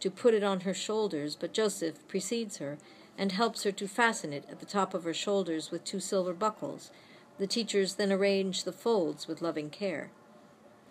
to 0.00 0.10
put 0.10 0.34
it 0.34 0.42
on 0.42 0.60
her 0.60 0.74
shoulders, 0.74 1.36
but 1.36 1.52
Joseph 1.52 2.06
precedes 2.08 2.58
her 2.58 2.78
and 3.16 3.32
helps 3.32 3.64
her 3.64 3.72
to 3.72 3.88
fasten 3.88 4.32
it 4.32 4.44
at 4.50 4.60
the 4.60 4.66
top 4.66 4.94
of 4.94 5.04
her 5.04 5.14
shoulders 5.14 5.70
with 5.70 5.84
two 5.84 6.00
silver 6.00 6.32
buckles. 6.32 6.90
The 7.38 7.46
teachers 7.46 7.94
then 7.94 8.12
arrange 8.12 8.64
the 8.64 8.72
folds 8.72 9.26
with 9.26 9.42
loving 9.42 9.70
care. 9.70 10.10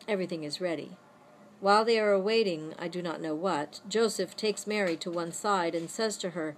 Everything 0.07 0.43
is 0.43 0.61
ready. 0.61 0.97
While 1.59 1.85
they 1.85 1.99
are 1.99 2.11
awaiting 2.11 2.73
I 2.77 2.87
do 2.87 3.01
not 3.01 3.21
know 3.21 3.33
what, 3.33 3.81
Joseph 3.87 4.35
takes 4.35 4.67
Mary 4.67 4.95
to 4.97 5.09
one 5.09 5.31
side 5.31 5.73
and 5.73 5.89
says 5.89 6.17
to 6.17 6.31
her, 6.31 6.55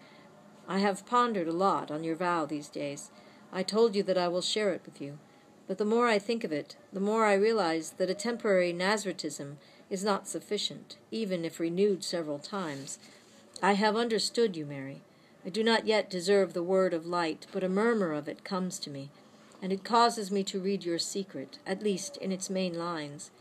I 0.68 0.80
have 0.80 1.06
pondered 1.06 1.48
a 1.48 1.54
lot 1.54 1.90
on 1.90 2.04
your 2.04 2.16
vow 2.16 2.46
these 2.46 2.70
days. 2.70 3.10
I 3.52 3.64
told 3.64 3.96
you 3.96 4.04
that 4.04 4.18
I 4.18 4.28
will 4.28 4.42
share 4.42 4.72
it 4.74 4.82
with 4.86 5.02
you. 5.02 5.18
But 5.68 5.78
the 5.78 5.86
more 5.86 6.08
I 6.08 6.20
think 6.20 6.44
of 6.44 6.52
it, 6.52 6.76
the 6.92 7.00
more 7.00 7.26
I 7.26 7.34
realize 7.34 7.92
that 7.92 8.10
a 8.10 8.16
temporary 8.16 8.74
Nazaritism 8.74 9.58
is 9.90 10.04
not 10.04 10.28
sufficient, 10.28 10.98
even 11.12 11.44
if 11.44 11.60
renewed 11.60 12.04
several 12.04 12.40
times. 12.40 13.00
I 13.62 13.74
have 13.74 13.96
understood 13.96 14.56
you, 14.56 14.66
Mary. 14.66 15.02
I 15.46 15.50
do 15.50 15.64
not 15.64 15.88
yet 15.88 16.10
deserve 16.10 16.54
the 16.54 16.64
word 16.64 16.94
of 16.94 17.06
light, 17.06 17.48
but 17.52 17.64
a 17.64 17.70
murmur 17.70 18.14
of 18.14 18.28
it 18.28 18.44
comes 18.44 18.78
to 18.80 18.90
me, 18.90 19.10
and 19.62 19.72
it 19.72 19.84
causes 19.84 20.32
me 20.32 20.44
to 20.44 20.60
read 20.60 20.84
your 20.84 21.00
secret, 21.00 21.60
at 21.66 21.84
least 21.84 22.18
in 22.18 22.32
its 22.32 22.50
main 22.50 22.78
lines. 22.78 23.32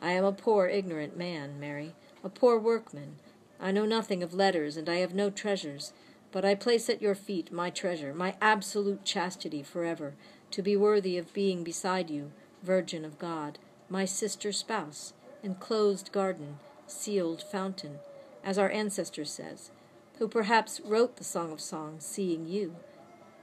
I 0.00 0.12
am 0.12 0.24
a 0.24 0.32
poor, 0.32 0.66
ignorant 0.66 1.16
man, 1.16 1.60
Mary, 1.60 1.94
a 2.24 2.28
poor 2.28 2.58
workman. 2.58 3.16
I 3.60 3.72
know 3.72 3.84
nothing 3.84 4.22
of 4.22 4.32
letters, 4.32 4.76
and 4.76 4.88
I 4.88 4.96
have 4.96 5.14
no 5.14 5.28
treasures, 5.28 5.92
but 6.32 6.44
I 6.44 6.54
place 6.54 6.88
at 6.88 7.02
your 7.02 7.14
feet 7.14 7.52
my 7.52 7.70
treasure, 7.70 8.14
my 8.14 8.36
absolute 8.40 9.04
chastity 9.04 9.62
forever, 9.62 10.14
to 10.52 10.62
be 10.62 10.76
worthy 10.76 11.18
of 11.18 11.34
being 11.34 11.62
beside 11.62 12.10
you, 12.10 12.32
Virgin 12.62 13.04
of 13.04 13.18
God, 13.18 13.58
my 13.88 14.04
sister 14.04 14.52
spouse, 14.52 15.12
enclosed 15.42 16.12
garden, 16.12 16.58
sealed 16.86 17.42
fountain, 17.42 17.98
as 18.44 18.58
our 18.58 18.70
ancestor 18.70 19.24
says, 19.24 19.70
who 20.18 20.28
perhaps 20.28 20.80
wrote 20.84 21.16
the 21.16 21.24
Song 21.24 21.52
of 21.52 21.60
Songs, 21.60 22.04
seeing 22.04 22.46
you. 22.46 22.76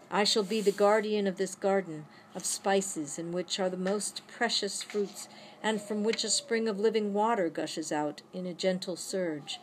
I 0.10 0.24
shall 0.24 0.44
be 0.44 0.62
the 0.62 0.72
guardian 0.72 1.28
of 1.28 1.38
this 1.38 1.56
garden 1.56 2.06
of 2.34 2.46
spices 2.46 3.20
in 3.20 3.32
which 3.32 3.60
are 3.60 3.70
the 3.70 3.78
most 3.78 4.22
precious 4.28 4.84
fruits, 4.84 5.28
and 5.62 5.82
from 5.82 6.04
which 6.04 6.24
a 6.24 6.30
spring 6.30 6.68
of 6.68 6.80
living 6.80 7.14
water 7.14 7.50
gushes 7.50 7.92
out 7.92 8.22
in 8.34 8.46
a 8.46 8.54
gentle 8.54 8.96
surge. 8.96 9.60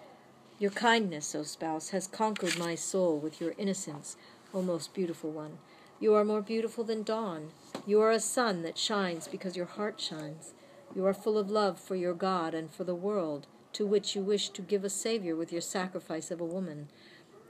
Your 0.58 0.70
kindness, 0.70 1.34
O 1.34 1.44
spouse, 1.44 1.90
has 1.90 2.06
conquered 2.06 2.58
my 2.58 2.74
soul 2.74 3.18
with 3.18 3.40
your 3.40 3.54
innocence, 3.56 4.16
O 4.52 4.60
most 4.60 4.92
beautiful 4.92 5.30
one. 5.30 5.58
You 6.00 6.14
are 6.14 6.24
more 6.24 6.42
beautiful 6.42 6.84
than 6.84 7.02
dawn. 7.02 7.50
You 7.86 8.00
are 8.02 8.10
a 8.10 8.20
sun 8.20 8.62
that 8.62 8.76
shines 8.76 9.28
because 9.28 9.56
your 9.56 9.66
heart 9.66 10.00
shines. 10.00 10.52
You 10.94 11.04
are 11.06 11.14
full 11.14 11.36
of 11.36 11.50
love 11.50 11.80
for 11.80 11.96
your 11.96 12.14
God 12.14 12.54
and 12.54 12.70
for 12.70 12.84
the 12.84 12.94
world, 12.94 13.48
to 13.72 13.84
which 13.84 14.14
you 14.14 14.22
wish 14.22 14.50
to 14.50 14.62
give 14.62 14.84
a 14.84 14.90
Savior 14.90 15.34
with 15.34 15.50
your 15.50 15.60
sacrifice 15.60 16.30
of 16.30 16.40
a 16.40 16.44
woman. 16.44 16.88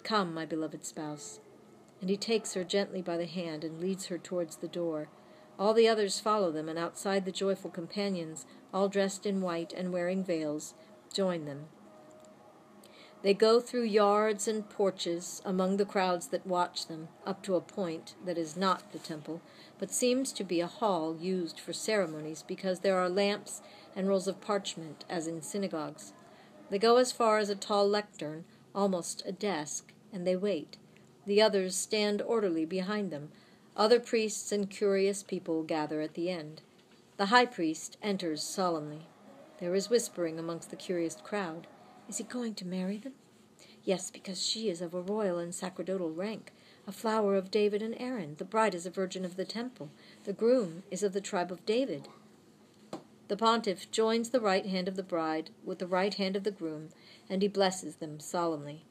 Come, 0.02 0.32
my 0.32 0.46
beloved 0.46 0.84
spouse. 0.84 1.40
And 2.00 2.08
he 2.08 2.16
takes 2.16 2.54
her 2.54 2.64
gently 2.64 3.02
by 3.02 3.18
the 3.18 3.26
hand 3.26 3.62
and 3.62 3.80
leads 3.80 4.06
her 4.06 4.16
towards 4.16 4.56
the 4.56 4.68
door. 4.68 5.08
All 5.58 5.74
the 5.74 5.88
others 5.88 6.20
follow 6.20 6.50
them, 6.50 6.68
and 6.68 6.78
outside 6.78 7.26
the 7.26 7.32
joyful 7.32 7.70
companions, 7.70 8.46
all 8.72 8.88
dressed 8.88 9.26
in 9.26 9.42
white 9.42 9.72
and 9.74 9.92
wearing 9.92 10.24
veils, 10.24 10.74
join 11.12 11.44
them. 11.44 11.66
They 13.24 13.32
go 13.32 13.58
through 13.58 13.84
yards 13.84 14.46
and 14.46 14.68
porches 14.68 15.40
among 15.46 15.78
the 15.78 15.86
crowds 15.86 16.26
that 16.26 16.46
watch 16.46 16.88
them, 16.88 17.08
up 17.24 17.42
to 17.44 17.54
a 17.54 17.60
point 17.62 18.14
that 18.22 18.36
is 18.36 18.54
not 18.54 18.92
the 18.92 18.98
temple, 18.98 19.40
but 19.78 19.90
seems 19.90 20.30
to 20.32 20.44
be 20.44 20.60
a 20.60 20.66
hall 20.66 21.16
used 21.18 21.58
for 21.58 21.72
ceremonies 21.72 22.44
because 22.46 22.80
there 22.80 22.98
are 22.98 23.08
lamps 23.08 23.62
and 23.96 24.08
rolls 24.08 24.28
of 24.28 24.42
parchment 24.42 25.06
as 25.08 25.26
in 25.26 25.40
synagogues. 25.40 26.12
They 26.68 26.78
go 26.78 26.98
as 26.98 27.12
far 27.12 27.38
as 27.38 27.48
a 27.48 27.54
tall 27.54 27.88
lectern, 27.88 28.44
almost 28.74 29.22
a 29.24 29.32
desk, 29.32 29.94
and 30.12 30.26
they 30.26 30.36
wait. 30.36 30.76
The 31.24 31.40
others 31.40 31.74
stand 31.74 32.20
orderly 32.20 32.66
behind 32.66 33.10
them. 33.10 33.30
Other 33.74 34.00
priests 34.00 34.52
and 34.52 34.68
curious 34.68 35.22
people 35.22 35.62
gather 35.62 36.02
at 36.02 36.12
the 36.12 36.28
end. 36.28 36.60
The 37.16 37.26
high 37.26 37.46
priest 37.46 37.96
enters 38.02 38.42
solemnly. 38.42 39.06
There 39.60 39.74
is 39.74 39.88
whispering 39.88 40.38
amongst 40.38 40.68
the 40.68 40.76
curious 40.76 41.16
crowd. 41.24 41.68
Is 42.08 42.18
he 42.18 42.25
going 42.25 42.54
to 42.56 42.66
marry 42.66 42.99
them? 42.99 43.14
Yes, 43.82 44.11
because 44.11 44.42
she 44.42 44.68
is 44.68 44.80
of 44.80 44.94
a 44.94 45.00
royal 45.00 45.38
and 45.38 45.54
sacerdotal 45.54 46.11
rank, 46.11 46.52
a 46.87 46.92
flower 46.92 47.37
of 47.37 47.50
David 47.50 47.82
and 47.82 47.94
Aaron. 47.99 48.37
The 48.38 48.44
bride 48.44 48.75
is 48.75 48.87
a 48.87 48.90
virgin 48.90 49.25
of 49.25 49.37
the 49.37 49.44
temple. 49.44 49.90
The 50.25 50.32
groom 50.32 50.82
is 50.90 51.02
of 51.02 51.12
the 51.12 51.20
tribe 51.20 51.50
of 51.50 51.64
David. 51.66 52.08
The 53.28 53.37
pontiff 53.37 53.90
joins 53.90 54.30
the 54.30 54.40
right 54.40 54.66
hand 54.66 54.87
of 54.87 54.96
the 54.96 55.02
bride 55.02 55.50
with 55.64 55.78
the 55.78 55.87
right 55.87 56.12
hand 56.12 56.37
of 56.37 56.44
the 56.44 56.50
groom, 56.50 56.90
and 57.28 57.40
he 57.40 57.49
blesses 57.49 57.96
them 57.96 58.20
solemnly. 58.20 58.84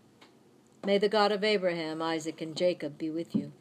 May 0.85 0.97
the 0.97 1.09
God 1.09 1.31
of 1.31 1.43
Abraham, 1.43 2.01
Isaac, 2.01 2.41
and 2.41 2.57
Jacob 2.57 2.97
be 2.97 3.09
with 3.09 3.35
you. 3.35 3.53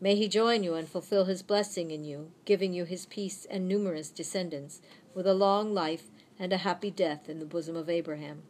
May 0.00 0.14
he 0.14 0.28
join 0.28 0.62
you 0.62 0.74
and 0.74 0.88
fulfill 0.88 1.26
his 1.26 1.42
blessing 1.42 1.90
in 1.90 2.04
you, 2.04 2.30
giving 2.44 2.72
you 2.72 2.84
his 2.84 3.06
peace 3.06 3.46
and 3.50 3.68
numerous 3.68 4.08
descendants, 4.08 4.80
with 5.14 5.26
a 5.26 5.34
long 5.34 5.74
life 5.74 6.04
and 6.38 6.52
a 6.52 6.58
happy 6.58 6.90
death 6.90 7.28
in 7.28 7.38
the 7.38 7.44
bosom 7.44 7.76
of 7.76 7.90
Abraham. 7.90 8.44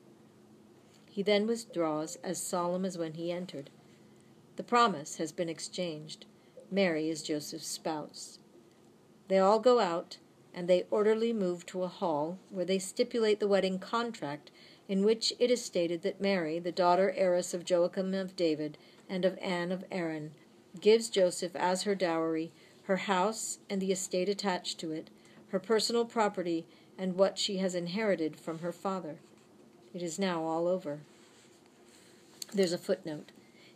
He 1.11 1.23
then 1.23 1.47
withdraws 1.47 2.19
as 2.23 2.40
solemn 2.40 2.85
as 2.85 2.97
when 2.97 3.14
he 3.14 3.33
entered. 3.33 3.69
The 4.57 4.62
promise 4.62 5.17
has 5.17 5.33
been 5.33 5.49
exchanged. 5.49 6.25
Mary 6.71 7.11
is 7.11 7.23
Joseph's 7.23 7.67
spouse. 7.67 8.38
They 9.29 9.38
all 9.38 9.59
go 9.59 9.81
out, 9.81 10.19
and 10.55 10.69
they 10.69 10.87
orderly 10.90 11.33
move 11.33 11.67
to 11.67 11.83
a 11.83 11.88
hall 11.88 12.38
where 12.49 12.64
they 12.64 12.79
stipulate 12.79 13.40
the 13.40 13.49
wedding 13.49 13.79
contract 13.79 14.50
in 14.88 15.05
which 15.05 15.33
it 15.38 15.50
is 15.50 15.64
stated 15.64 16.02
that 16.02 16.21
Mary, 16.21 16.59
the 16.59 16.73
daughter 16.73 17.12
heiress 17.17 17.52
of 17.52 17.69
Joachim 17.69 18.14
of 18.14 18.37
David 18.37 18.79
and 19.09 19.25
of 19.25 19.37
Anne 19.38 19.73
of 19.73 19.85
Aaron, 19.90 20.33
gives 20.81 21.09
Joseph 21.09 21.55
as 21.57 21.83
her 21.83 21.95
dowry 21.95 22.52
her 22.90 22.97
house 22.97 23.59
and 23.69 23.81
the 23.81 23.93
estate 23.93 24.29
attached 24.29 24.81
to 24.81 24.90
it, 24.90 25.11
her 25.49 25.61
personal 25.61 26.05
property, 26.05 26.67
and 26.99 27.17
what 27.17 27.38
she 27.38 27.59
has 27.59 27.75
inherited 27.75 28.37
from 28.37 28.59
her 28.59 28.73
father. 28.73 29.21
It 29.92 30.02
is 30.02 30.18
now 30.18 30.44
all 30.44 30.68
over. 30.68 31.00
There's 32.52 32.73
a 32.73 32.78
footnote. 32.78 33.32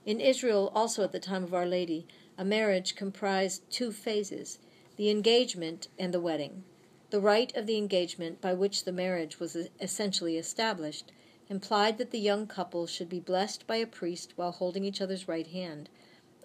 In 0.06 0.20
Israel, 0.20 0.70
also 0.74 1.02
at 1.02 1.12
the 1.12 1.18
time 1.18 1.44
of 1.44 1.54
Our 1.54 1.66
Lady, 1.66 2.06
a 2.36 2.44
marriage 2.44 2.94
comprised 2.94 3.68
two 3.70 3.92
phases 3.92 4.58
the 4.96 5.10
engagement 5.10 5.88
and 5.98 6.14
the 6.14 6.20
wedding. 6.20 6.62
The 7.10 7.20
rite 7.20 7.56
of 7.56 7.66
the 7.66 7.76
engagement, 7.76 8.40
by 8.40 8.54
which 8.54 8.84
the 8.84 8.92
marriage 8.92 9.40
was 9.40 9.56
essentially 9.80 10.36
established, 10.36 11.10
implied 11.48 11.98
that 11.98 12.10
the 12.10 12.18
young 12.18 12.46
couple 12.46 12.86
should 12.86 13.08
be 13.08 13.20
blessed 13.20 13.66
by 13.66 13.76
a 13.76 13.86
priest 13.86 14.32
while 14.36 14.52
holding 14.52 14.84
each 14.84 15.00
other's 15.00 15.28
right 15.28 15.48
hand. 15.48 15.88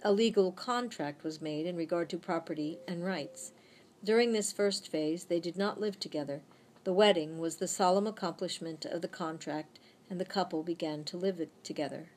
A 0.04 0.12
legal 0.12 0.52
contract 0.52 1.24
was 1.24 1.42
made 1.42 1.66
in 1.66 1.76
regard 1.76 2.10
to 2.10 2.18
property 2.18 2.80
and 2.88 3.06
rights. 3.06 3.52
During 4.04 4.32
this 4.32 4.52
first 4.52 4.88
phase, 4.88 5.26
they 5.26 5.40
did 5.40 5.58
not 5.58 5.80
live 5.80 6.00
together. 6.00 6.42
The 6.86 6.94
wedding 6.94 7.40
was 7.40 7.58
the 7.58 7.68
solemn 7.68 8.08
accomplishment 8.08 8.86
of 8.86 9.02
the 9.02 9.08
contract, 9.08 9.80
and 10.10 10.20
the 10.20 10.26
couple 10.26 10.64
began 10.64 11.04
to 11.06 11.18
live 11.18 11.46
together. 11.64 12.10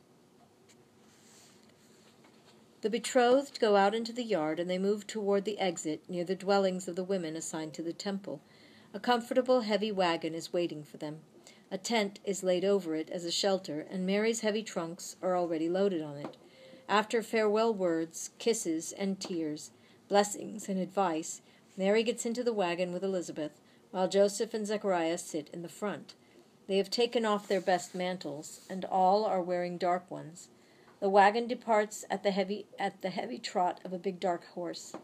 The 2.83 2.91
betrothed 2.91 3.61
go 3.61 3.77
out 3.77 3.95
into 3.95 4.13
the 4.13 4.25
yard 4.25 4.59
and 4.59 4.69
they 4.69 4.79
move 4.79 5.07
toward 5.07 5.45
the 5.45 5.59
exit 5.59 6.03
near 6.09 6.25
the 6.25 6.35
dwellings 6.35 6.89
of 6.89 6.97
the 6.97 7.05
women 7.05 7.37
assigned 7.37 7.75
to 7.75 7.83
the 7.83 7.93
temple. 7.93 8.41
A 8.95 9.01
comfortable, 9.01 9.61
heavy 9.63 9.93
wagon 9.93 10.35
is 10.35 10.53
waiting 10.53 10.83
for 10.83 10.97
them. 10.97 11.21
A 11.71 11.79
tent 11.79 12.19
is 12.25 12.43
laid 12.43 12.65
over 12.65 12.95
it 12.95 13.09
as 13.11 13.25
a 13.25 13.31
shelter, 13.31 13.87
and 13.89 14.05
Mary's 14.05 14.41
heavy 14.41 14.63
trunks 14.63 15.17
are 15.23 15.37
already 15.37 15.69
loaded 15.69 16.03
on 16.03 16.17
it. 16.17 16.37
After 16.89 17.23
farewell 17.23 17.73
words, 17.73 18.31
kisses, 18.39 18.93
and 18.93 19.19
tears, 19.19 19.71
blessings, 20.09 20.69
and 20.69 20.79
advice, 20.79 21.41
Mary 21.77 22.03
gets 22.03 22.27
into 22.27 22.45
the 22.45 22.53
wagon 22.53 22.93
with 22.93 23.05
Elizabeth 23.05 23.61
while 23.93 24.09
Joseph 24.09 24.55
and 24.55 24.67
Zechariah 24.67 25.19
sit 25.19 25.49
in 25.53 25.63
the 25.63 25.69
front. 25.69 26.15
They 26.67 26.79
have 26.79 26.91
taken 26.91 27.25
off 27.25 27.47
their 27.47 27.61
best 27.61 27.95
mantles, 27.95 28.63
and 28.69 28.85
all 28.87 29.25
are 29.25 29.43
wearing 29.43 29.79
dark 29.79 30.11
ones. 30.11 30.49
The 31.01 31.11
wagon 31.11 31.47
departs 31.47 32.05
at 32.11 32.23
the 32.23 32.31
heavy 32.31 32.67
at 32.79 33.03
the 33.03 33.11
heavy 33.11 33.39
trot 33.39 33.81
of 33.85 33.93
a 33.93 33.99
big 33.99 34.19
dark 34.19 34.47
horse. 34.55 34.95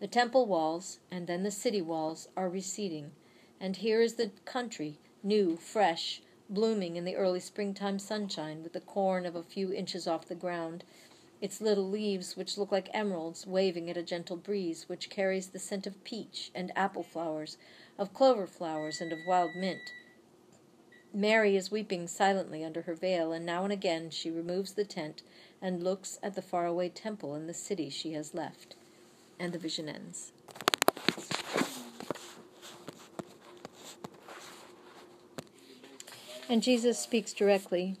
The 0.00 0.08
temple 0.08 0.46
walls, 0.46 0.98
and 1.10 1.26
then 1.26 1.42
the 1.42 1.50
city 1.50 1.82
walls, 1.82 2.28
are 2.36 2.48
receding, 2.48 3.12
and 3.60 3.76
here 3.76 4.00
is 4.00 4.14
the 4.14 4.30
country, 4.44 4.98
new, 5.22 5.56
fresh, 5.56 6.22
blooming 6.48 6.96
in 6.96 7.04
the 7.04 7.16
early 7.16 7.38
springtime 7.38 7.98
sunshine, 7.98 8.62
with 8.62 8.72
the 8.72 8.80
corn 8.80 9.24
of 9.26 9.36
a 9.36 9.42
few 9.42 9.72
inches 9.72 10.08
off 10.08 10.26
the 10.26 10.34
ground, 10.34 10.82
its 11.40 11.60
little 11.60 11.88
leaves, 11.88 12.36
which 12.36 12.58
look 12.58 12.70
like 12.70 12.90
emeralds, 12.92 13.46
waving 13.46 13.88
at 13.88 13.96
a 13.96 14.02
gentle 14.02 14.36
breeze 14.36 14.88
which 14.88 15.08
carries 15.08 15.48
the 15.48 15.58
scent 15.58 15.86
of 15.86 16.04
peach 16.04 16.50
and 16.54 16.70
apple 16.76 17.02
flowers, 17.02 17.56
of 17.98 18.12
clover 18.12 18.46
flowers, 18.46 19.00
and 19.00 19.12
of 19.12 19.18
wild 19.26 19.50
mint. 19.56 19.92
Mary 21.12 21.56
is 21.56 21.70
weeping 21.70 22.06
silently 22.06 22.64
under 22.64 22.82
her 22.82 22.94
veil, 22.94 23.32
and 23.32 23.44
now 23.44 23.64
and 23.64 23.72
again 23.72 24.10
she 24.10 24.30
removes 24.30 24.72
the 24.72 24.84
tent 24.84 25.22
and 25.60 25.82
looks 25.82 26.18
at 26.22 26.34
the 26.34 26.42
faraway 26.42 26.88
temple 26.88 27.34
and 27.34 27.48
the 27.48 27.54
city 27.54 27.90
she 27.90 28.12
has 28.12 28.34
left. 28.34 28.76
And 29.38 29.52
the 29.52 29.58
vision 29.58 29.88
ends. 29.88 30.32
And 36.48 36.62
Jesus 36.62 36.98
speaks 36.98 37.32
directly 37.32 37.96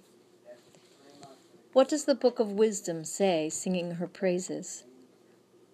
what 1.72 1.88
does 1.88 2.04
the 2.04 2.16
Book 2.16 2.40
of 2.40 2.50
Wisdom 2.50 3.04
say, 3.04 3.48
singing 3.48 3.92
her 3.92 4.08
praises? 4.08 4.82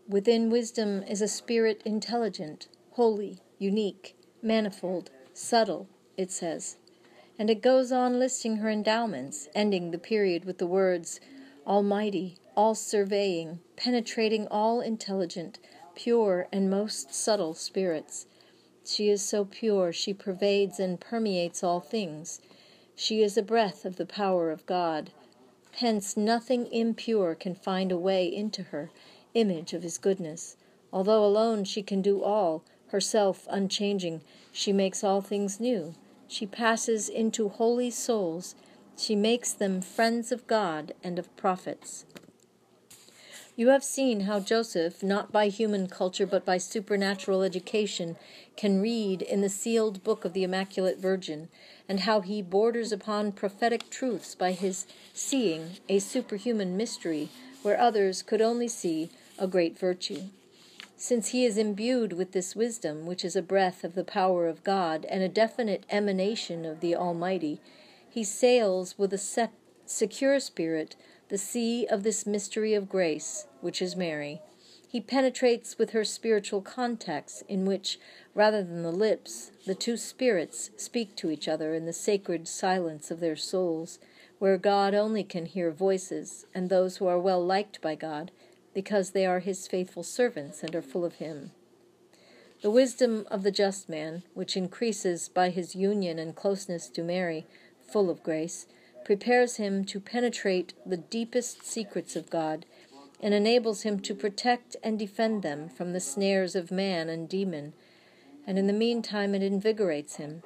Within 0.07 0.51
wisdom 0.51 1.03
is 1.05 1.23
a 1.23 1.29
spirit 1.29 1.81
intelligent, 1.87 2.69
holy, 2.93 3.39
unique, 3.59 4.15
manifold, 4.43 5.09
subtle, 5.33 5.89
it 6.19 6.31
says. 6.31 6.77
And 7.39 7.49
it 7.49 7.63
goes 7.63 7.93
on 7.93 8.19
listing 8.19 8.57
her 8.57 8.69
endowments, 8.69 9.49
ending 9.55 9.91
the 9.91 9.99
period 9.99 10.45
with 10.45 10.59
the 10.59 10.67
words 10.67 11.19
Almighty, 11.67 12.37
all 12.55 12.75
surveying, 12.75 13.61
penetrating 13.77 14.47
all 14.49 14.83
intelligent, 14.83 15.59
pure, 15.95 16.47
and 16.53 16.69
most 16.69 17.15
subtle 17.15 17.55
spirits. 17.55 18.27
She 18.85 19.09
is 19.09 19.23
so 19.23 19.47
pure, 19.47 19.95
she 19.95 20.13
pervades 20.13 20.79
and 20.79 21.01
permeates 21.01 21.65
all 21.65 21.81
things. 21.81 22.43
She 22.95 23.23
is 23.23 23.39
a 23.39 23.43
breath 23.43 23.87
of 23.87 23.97
the 23.97 24.07
power 24.07 24.51
of 24.51 24.67
God 24.67 25.11
Hence, 25.81 26.17
nothing 26.17 26.73
impure 26.73 27.35
can 27.35 27.55
find 27.55 27.93
a 27.93 27.99
way 27.99 28.27
into 28.27 28.63
her, 28.63 28.91
image 29.35 29.75
of 29.75 29.83
his 29.83 29.99
goodness. 29.99 30.57
Although 30.91 31.23
alone 31.23 31.65
she 31.65 31.83
can 31.83 32.01
do 32.01 32.23
all, 32.23 32.65
herself 32.89 33.47
unchanging, 33.51 34.23
she 34.51 34.73
makes 34.73 35.05
all 35.05 35.21
things 35.21 35.61
new. 35.61 35.93
She 36.29 36.47
passes 36.47 37.11
into 37.11 37.51
holy 37.51 37.91
souls, 37.91 38.55
she 38.97 39.15
makes 39.15 39.53
them 39.53 39.83
friends 39.83 40.33
of 40.33 40.47
God 40.47 40.95
and 41.05 41.19
of 41.19 41.37
prophets. 41.37 42.07
You 43.59 43.69
have 43.69 43.83
seen 43.83 44.21
how 44.21 44.41
Joseph, 44.41 45.03
not 45.03 45.33
by 45.33 45.49
human 45.49 45.89
culture 45.89 46.27
but 46.27 46.45
by 46.45 46.59
supernatural 46.59 47.43
education, 47.43 48.17
can 48.55 48.83
read 48.83 49.23
in 49.23 49.41
the 49.41 49.49
sealed 49.49 50.05
book 50.05 50.27
of 50.27 50.35
the 50.35 50.45
Immaculate 50.45 50.99
Virgin, 50.99 51.49
and 51.89 52.01
how 52.01 52.21
he 52.21 52.43
borders 52.43 52.93
upon 52.93 53.33
prophetic 53.33 53.89
truths 53.89 54.35
by 54.35 54.53
his 54.53 54.87
seeing 55.15 55.79
a 55.89 56.01
superhuman 56.01 56.77
mystery 56.77 57.31
where 57.63 57.81
others 57.81 58.21
could 58.21 58.43
only 58.43 58.69
see 58.69 59.09
a 59.39 59.47
great 59.47 59.79
virtue. 59.79 60.25
Since 60.99 61.29
he 61.29 61.47
is 61.47 61.57
imbued 61.57 62.13
with 62.13 62.33
this 62.33 62.55
wisdom, 62.55 63.07
which 63.07 63.25
is 63.25 63.37
a 63.37 63.43
breath 63.43 63.85
of 63.85 63.95
the 63.95 64.05
power 64.05 64.49
of 64.49 64.65
God 64.65 65.07
and 65.07 65.23
a 65.23 65.31
definite 65.31 65.85
emanation 65.89 66.67
of 66.67 66.81
the 66.81 66.95
Almighty, 66.95 67.63
he 68.09 68.23
sails 68.23 68.99
with 68.99 69.15
a 69.15 69.19
se- 69.19 69.49
secure 69.87 70.41
spirit 70.41 70.95
the 71.29 71.39
sea 71.39 71.87
of 71.87 72.03
this 72.03 72.27
mystery 72.27 72.75
of 72.75 72.89
grace, 72.89 73.47
which 73.61 73.83
is 73.83 73.97
Mary. 73.97 74.41
He 74.89 75.01
penetrates 75.01 75.77
with 75.79 75.91
her 75.91 76.05
spiritual 76.05 76.63
contacts, 76.63 77.43
in 77.49 77.67
which, 77.67 77.99
rather 78.35 78.63
than 78.63 78.83
the 78.83 78.93
lips, 78.93 79.51
the 79.67 79.75
two 79.75 79.97
spirits 79.97 80.71
speak 80.77 81.17
to 81.17 81.31
each 81.31 81.49
other 81.49 81.75
in 81.75 81.85
the 81.85 81.93
sacred 81.93 82.47
silence 82.47 83.11
of 83.11 83.21
their 83.21 83.37
souls, 83.37 83.99
where 84.39 84.57
God 84.57 84.95
only 84.95 85.25
can 85.25 85.47
hear 85.47 85.71
voices, 85.71 86.47
and 86.55 86.69
those 86.69 86.99
who 86.99 87.07
are 87.07 87.19
well 87.19 87.45
liked 87.45 87.81
by 87.81 87.95
God, 87.95 88.31
because 88.73 89.11
they 89.11 89.27
are 89.27 89.41
his 89.41 89.67
faithful 89.67 90.03
servants 90.03 90.63
and 90.63 90.75
are 90.75 90.83
full 90.83 91.05
of 91.05 91.15
him. 91.15 91.51
The 92.63 92.71
wisdom 92.71 93.27
of 93.31 93.43
the 93.43 93.51
just 93.51 93.89
man, 93.89 94.23
which 94.35 94.57
increases 94.57 95.29
by 95.29 95.51
his 95.51 95.75
union 95.75 96.19
and 96.19 96.35
closeness 96.35 96.89
to 96.91 97.03
Mary, 97.03 97.47
full 97.87 98.09
of 98.09 98.23
grace, 98.23 98.67
prepares 99.07 99.55
him 99.55 99.85
to 99.85 100.01
penetrate 100.01 100.75
the 100.85 100.97
deepest 100.97 101.65
secrets 101.65 102.17
of 102.17 102.29
God, 102.29 102.67
and 103.21 103.33
enables 103.33 103.83
him 103.83 104.01
to 104.01 104.13
protect 104.13 104.75
and 104.83 104.99
defend 104.99 105.45
them 105.45 105.69
from 105.69 105.93
the 105.93 106.01
snares 106.01 106.57
of 106.57 106.73
man 106.73 107.09
and 107.09 107.29
demon, 107.29 107.73
and 108.49 108.59
in 108.59 108.67
the 108.67 108.73
meantime 108.73 109.33
it 109.33 109.45
invigorates 109.45 110.17
him. 110.17 110.43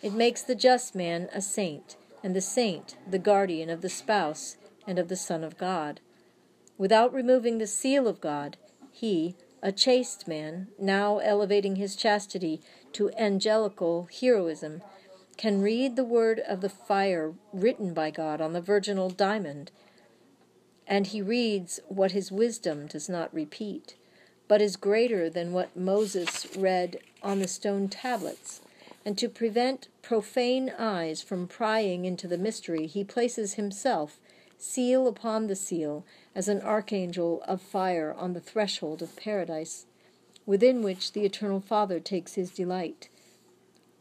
It 0.00 0.12
makes 0.12 0.42
the 0.42 0.54
just 0.54 0.94
man 0.94 1.28
a 1.34 1.42
saint, 1.42 1.96
and 2.22 2.36
the 2.36 2.40
saint 2.40 2.96
the 3.04 3.18
guardian 3.18 3.68
of 3.68 3.80
the 3.82 3.88
spouse 3.88 4.58
and 4.86 4.96
of 4.96 5.08
the 5.08 5.16
Son 5.16 5.42
of 5.42 5.58
God. 5.58 5.98
Without 6.78 7.12
removing 7.12 7.58
the 7.58 7.66
seal 7.66 8.06
of 8.06 8.20
God, 8.20 8.56
he, 8.92 9.34
a 9.60 9.72
chaste 9.72 10.28
man, 10.28 10.68
now 10.78 11.18
elevating 11.18 11.74
his 11.74 11.96
chastity 11.96 12.60
to 12.92 13.10
angelical 13.18 14.08
heroism, 14.20 14.82
can 15.34 15.60
read 15.60 15.96
the 15.96 16.04
word 16.04 16.40
of 16.40 16.60
the 16.60 16.68
fire 16.68 17.34
written 17.52 17.92
by 17.92 18.10
God 18.10 18.40
on 18.40 18.52
the 18.52 18.60
virginal 18.60 19.10
diamond, 19.10 19.70
and 20.86 21.06
he 21.06 21.22
reads 21.22 21.80
what 21.88 22.12
his 22.12 22.30
wisdom 22.30 22.86
does 22.86 23.08
not 23.08 23.32
repeat, 23.34 23.96
but 24.48 24.60
is 24.60 24.76
greater 24.76 25.30
than 25.30 25.52
what 25.52 25.76
Moses 25.76 26.46
read 26.56 26.98
on 27.22 27.38
the 27.38 27.48
stone 27.48 27.88
tablets. 27.88 28.60
And 29.04 29.18
to 29.18 29.28
prevent 29.28 29.88
profane 30.02 30.72
eyes 30.78 31.22
from 31.22 31.48
prying 31.48 32.04
into 32.04 32.26
the 32.26 32.38
mystery, 32.38 32.86
he 32.86 33.04
places 33.04 33.54
himself, 33.54 34.18
seal 34.58 35.06
upon 35.06 35.46
the 35.46 35.56
seal, 35.56 36.04
as 36.34 36.48
an 36.48 36.60
archangel 36.60 37.42
of 37.46 37.60
fire 37.60 38.14
on 38.16 38.32
the 38.32 38.40
threshold 38.40 39.02
of 39.02 39.16
paradise, 39.16 39.86
within 40.46 40.82
which 40.82 41.12
the 41.12 41.24
Eternal 41.24 41.60
Father 41.60 42.00
takes 42.00 42.34
his 42.34 42.50
delight 42.50 43.08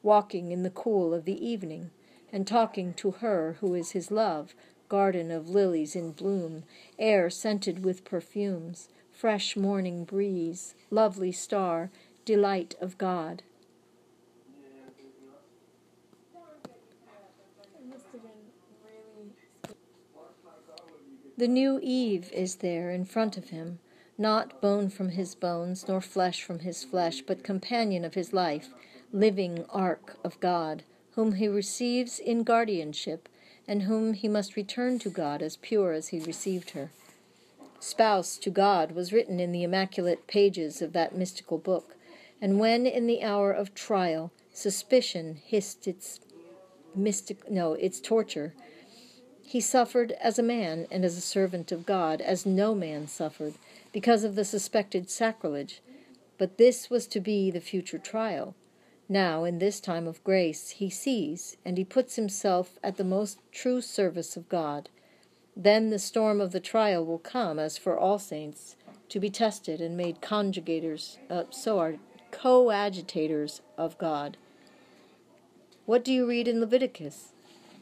walking 0.04 0.52
in 0.52 0.62
the 0.64 0.70
cool 0.70 1.14
of 1.14 1.26
the 1.26 1.44
evening, 1.46 1.90
and 2.32 2.46
talking 2.46 2.94
to 2.94 3.12
her 3.12 3.58
who 3.62 3.74
is 3.74 3.92
his 3.92 4.12
love, 4.12 4.54
garden 4.90 5.32
of 5.32 5.50
lilies 5.50 5.96
in 5.96 6.12
bloom, 6.12 6.63
air 7.00 7.30
scented 7.30 7.84
with 7.84 8.06
perfumes, 8.06 8.89
fresh 9.12 9.56
morning 9.56 10.04
breeze, 10.04 10.76
lovely 10.92 11.32
star, 11.32 11.89
delight 12.26 12.76
of 12.82 12.98
God. 12.98 13.42
The 21.36 21.48
new 21.48 21.80
Eve 21.82 22.32
is 22.32 22.58
there 22.58 22.92
in 22.92 23.06
front 23.06 23.38
of 23.38 23.50
him, 23.50 23.80
not 24.18 24.62
bone 24.62 24.89
from 24.89 25.10
his 25.10 25.34
bones, 25.34 25.88
nor 25.88 26.00
flesh 26.00 26.44
from 26.44 26.60
his 26.60 26.84
flesh, 26.84 27.22
but 27.22 27.44
companion 27.44 28.06
of 28.06 28.13
his 28.13 28.34
life, 28.34 28.70
living 29.13 29.63
ark 29.69 30.17
of 30.23 30.39
God, 30.39 30.84
whom 31.12 31.34
he 31.34 31.47
receives 31.47 32.19
in 32.19 32.43
guardianship, 32.43 33.30
and 33.67 33.84
whom 33.84 34.13
he 34.13 34.28
must 34.28 34.56
return 34.56 34.99
to 34.99 35.10
God 35.10 35.41
as 35.41 35.56
pure 35.56 35.93
as 35.93 36.10
he 36.10 36.19
received 36.19 36.71
her. 36.71 36.89
Spouse 37.80 38.38
to 38.38 38.49
God 38.49 38.93
was 38.93 39.13
written 39.13 39.39
in 39.39 39.52
the 39.52 39.63
immaculate 39.63 40.26
pages 40.26 40.82
of 40.82 40.93
that 40.93 41.15
mystical 41.15 41.60
book, 41.60 41.95
and 42.41 42.60
when 42.60 42.88
in 42.88 43.06
the 43.06 43.21
hour 43.21 43.52
of 43.52 43.76
trial 43.76 44.32
suspicion 44.52 45.39
hissed 45.45 45.88
its 45.88 46.19
mystic 46.95 47.49
no, 47.49 47.73
its 47.73 47.99
torture, 47.99 48.54
he 49.43 49.62
suffered 49.62 50.13
as 50.13 50.39
a 50.39 50.43
man 50.43 50.88
and 50.89 51.06
as 51.06 51.15
a 51.17 51.21
servant 51.21 51.71
of 51.71 51.86
God, 51.86 52.19
as 52.21 52.45
no 52.45 52.73
man 52.73 53.08
suffered, 53.08 53.54
because 53.91 54.23
of 54.23 54.34
the 54.34 54.45
suspected 54.45 55.10
sacrilege. 55.10 55.82
But 56.39 56.58
this 56.58 56.89
was 56.89 57.06
to 57.08 57.19
be 57.19 57.52
the 57.52 57.62
future 57.62 57.99
trial. 57.99 58.56
Now, 59.10 59.44
in 59.44 59.60
this 59.60 59.80
time 59.80 60.08
of 60.08 60.24
grace, 60.24 60.72
he 60.72 60.89
sees, 60.89 61.58
and 61.66 61.78
he 61.78 61.84
puts 61.84 62.16
himself 62.16 62.80
at 62.84 62.98
the 62.98 63.04
most 63.04 63.39
true 63.52 63.82
service 63.82 64.38
of 64.38 64.48
God. 64.48 64.89
Then 65.56 65.89
the 65.89 66.00
storm 66.00 66.39
of 66.39 66.52
the 66.52 66.60
trial 66.60 67.06
will 67.06 67.20
come, 67.20 67.60
as 67.60 67.78
for 67.78 67.98
all 67.98 68.18
saints, 68.18 68.76
to 69.10 69.20
be 69.20 69.30
tested 69.30 69.82
and 69.82 69.98
made 69.98 70.22
conjugators, 70.22 71.18
uh, 71.30 71.44
so 71.50 71.80
are 71.80 71.96
coadjutors 72.32 73.62
of 73.78 73.98
God. 73.98 74.38
What 75.86 76.04
do 76.06 76.13
you 76.13 76.26
read 76.26 76.48
in 76.48 76.62
Leviticus? 76.62 77.34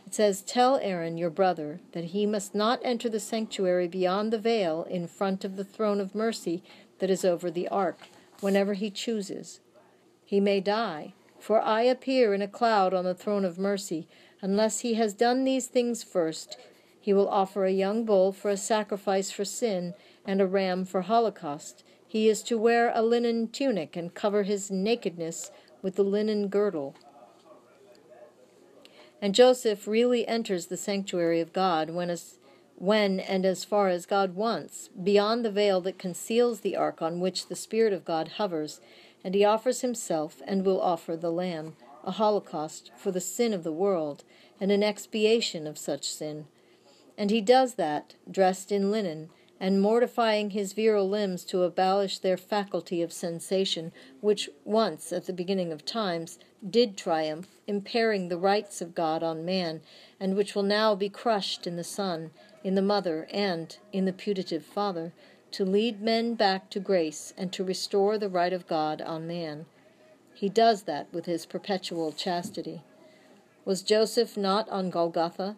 It 0.08 0.16
says, 0.16 0.42
Tell 0.42 0.78
Aaron 0.78 1.18
your 1.18 1.30
brother 1.30 1.80
that 1.94 2.06
he 2.06 2.26
must 2.26 2.56
not 2.56 2.82
enter 2.84 3.08
the 3.08 3.20
sanctuary 3.20 3.88
beyond 3.88 4.34
the 4.34 4.40
veil 4.40 4.84
in 4.90 5.08
front 5.08 5.46
of 5.46 5.56
the 5.56 5.64
throne 5.64 6.02
of 6.02 6.16
mercy 6.16 6.64
that 7.00 7.12
is 7.12 7.24
over 7.24 7.50
the 7.50 7.68
ark, 7.70 8.08
whenever 8.42 8.74
he 8.74 8.90
chooses. 8.90 9.60
He 10.32 10.39
may 10.39 10.62
die, 10.62 11.13
for 11.39 11.60
I 11.60 11.82
appear 11.82 12.34
in 12.34 12.41
a 12.41 12.48
cloud 12.48 12.94
on 12.94 13.04
the 13.04 13.13
throne 13.13 13.44
of 13.44 13.60
mercy. 13.60 14.08
Unless 14.41 14.80
he 14.80 14.94
has 14.94 15.13
done 15.13 15.44
these 15.44 15.67
things 15.67 16.04
first, 16.04 16.56
he 17.02 17.12
will 17.12 17.28
offer 17.28 17.65
a 17.65 17.72
young 17.72 18.06
bull 18.06 18.32
for 18.32 18.50
a 18.50 18.56
sacrifice 18.56 19.30
for 19.30 19.44
sin 19.44 19.94
and 20.26 20.39
a 20.39 20.48
ram 20.48 20.86
for 20.86 21.02
holocaust. 21.02 21.84
He 22.08 22.30
is 22.30 22.44
to 22.44 22.58
wear 22.58 22.94
a 22.96 23.02
linen 23.02 23.50
tunic 23.50 23.98
and 23.98 24.13
cover 24.13 24.44
his 24.44 24.72
nakedness 24.72 25.52
with 25.82 25.98
the 25.98 26.04
linen 26.04 26.48
girdle. 26.48 26.96
And 29.22 29.36
Joseph 29.36 29.86
really 29.86 30.26
enters 30.30 30.67
the 30.67 30.78
sanctuary 30.78 31.41
of 31.41 31.52
God 31.52 31.89
when, 31.89 32.10
as, 32.10 32.39
when 32.76 33.20
and 33.20 33.46
as 33.46 33.65
far 33.65 33.89
as 33.89 34.06
God 34.06 34.36
wants, 34.36 34.88
beyond 34.88 35.44
the 35.44 35.52
veil 35.52 35.82
that 35.82 36.00
conceals 36.00 36.62
the 36.62 36.78
ark 36.78 37.02
on 37.02 37.20
which 37.20 37.48
the 37.48 37.56
Spirit 37.58 37.91
of 37.91 38.06
God 38.06 38.30
hovers, 38.38 38.80
and 39.24 39.36
he 39.36 39.46
offers 39.46 39.82
himself 39.82 40.42
and 40.48 40.66
will 40.66 40.82
offer 40.82 41.16
the 41.16 41.32
Lamb, 41.32 41.76
a 42.04 42.12
holocaust 42.12 42.92
for 42.96 43.12
the 43.12 43.22
sin 43.22 43.54
of 43.54 43.64
the 43.64 43.72
world, 43.72 44.24
and 44.60 44.72
an 44.72 44.84
expiation 44.84 45.68
of 45.68 45.78
such 45.78 46.10
sin. 46.10 46.46
And 47.18 47.30
he 47.30 47.42
does 47.42 47.76
that, 47.76 48.16
dressed 48.30 48.72
in 48.72 48.92
linen, 48.92 49.30
and 49.60 49.80
mortifying 49.80 50.50
his 50.50 50.74
virile 50.74 51.08
limbs 51.08 51.44
to 51.46 51.62
abolish 51.62 52.18
their 52.18 52.36
faculty 52.36 53.04
of 53.04 53.14
sensation, 53.14 53.92
which 54.20 54.50
once, 54.66 55.14
at 55.14 55.28
the 55.28 55.34
beginning 55.34 55.72
of 55.72 55.86
times, 55.86 56.40
did 56.68 56.98
triumph, 56.98 57.48
impairing 57.68 58.28
the 58.28 58.40
rights 58.40 58.82
of 58.82 58.96
God 58.96 59.22
on 59.22 59.46
man, 59.46 59.82
and 60.20 60.36
which 60.36 60.56
will 60.56 60.64
now 60.64 60.96
be 60.96 61.10
crushed 61.10 61.68
in 61.68 61.76
the 61.76 61.84
Son, 61.84 62.32
in 62.64 62.74
the 62.74 62.82
Mother, 62.82 63.28
and 63.32 63.78
in 63.94 64.06
the 64.06 64.14
putative 64.14 64.66
Father, 64.66 65.14
to 65.52 65.66
lead 65.66 66.02
men 66.02 66.36
back 66.36 66.70
to 66.70 66.80
grace 66.80 67.34
and 67.38 67.52
to 67.54 67.64
restore 67.64 68.18
the 68.18 68.30
right 68.30 68.54
of 68.54 68.68
God 68.68 69.02
on 69.02 69.28
man. 69.28 69.66
He 70.34 70.50
does 70.50 70.84
that 70.84 71.08
with 71.14 71.26
his 71.26 71.46
perpetual 71.46 72.12
chastity. 72.12 72.82
Was 73.64 73.82
Joseph 73.82 74.38
not 74.38 74.68
on 74.70 74.90
Golgotha? 74.90 75.56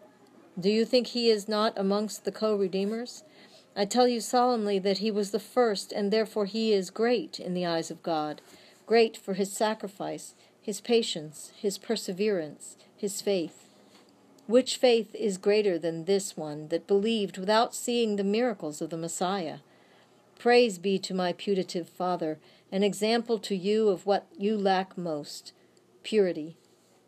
Do 0.60 0.70
you 0.70 0.86
think 0.86 1.08
he 1.08 1.30
is 1.30 1.48
not 1.48 1.74
amongst 1.78 2.26
the 2.26 2.32
co 2.32 2.56
redeemers? 2.56 3.24
I 3.76 3.86
tell 3.86 4.08
you 4.08 4.20
solemnly 4.20 4.78
that 4.80 5.00
he 5.00 5.10
was 5.10 5.32
the 5.32 5.40
first, 5.40 5.92
and 5.92 6.12
therefore 6.12 6.46
he 6.46 6.74
is 6.74 6.90
great 6.90 7.40
in 7.40 7.54
the 7.54 7.66
eyes 7.66 7.90
of 7.90 8.04
God, 8.04 8.42
great 8.86 9.18
for 9.18 9.34
his 9.34 9.52
sacrifice, 9.52 10.36
his 10.62 10.80
patience, 10.80 11.52
his 11.56 11.78
perseverance, 11.78 12.78
his 12.96 13.22
faith. 13.22 13.68
Which 14.46 14.78
faith 14.78 15.16
is 15.16 15.38
greater 15.38 15.80
than 15.80 16.06
this 16.06 16.36
one 16.38 16.68
that 16.68 16.88
believed 16.88 17.38
without 17.38 17.74
seeing 17.74 18.16
the 18.16 18.24
miracles 18.24 18.82
of 18.82 18.90
the 18.90 18.98
Messiah? 18.98 19.60
Praise 20.44 20.78
be 20.78 21.00
to 21.00 21.14
my 21.14 21.32
putative 21.32 21.88
Father, 21.88 22.38
an 22.70 22.84
example 22.84 23.40
to 23.40 23.56
you 23.56 23.88
of 23.88 24.06
what 24.06 24.28
you 24.38 24.58
lack 24.58 24.98
most 24.98 25.54
purity, 26.04 26.58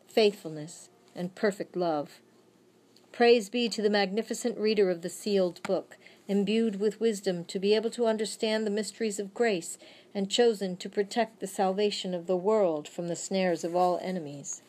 faithfulness, 0.08 0.88
and 1.14 1.34
perfect 1.34 1.76
love. 1.76 2.22
Praise 3.12 3.50
be 3.50 3.68
to 3.68 3.82
the 3.82 3.90
magnificent 3.90 4.56
reader 4.56 4.88
of 4.88 5.02
the 5.02 5.10
sealed 5.10 5.62
book, 5.64 5.98
imbued 6.26 6.80
with 6.80 6.98
wisdom 6.98 7.44
to 7.44 7.58
be 7.58 7.74
able 7.74 7.90
to 7.90 8.06
understand 8.06 8.66
the 8.66 8.70
mysteries 8.70 9.18
of 9.18 9.34
grace, 9.34 9.76
and 10.14 10.30
chosen 10.30 10.74
to 10.78 10.88
protect 10.88 11.40
the 11.40 11.46
salvation 11.46 12.14
of 12.14 12.26
the 12.26 12.38
world 12.38 12.88
from 12.88 13.08
the 13.08 13.14
snares 13.14 13.64
of 13.64 13.76
all 13.76 13.98
enemies. 14.00 14.62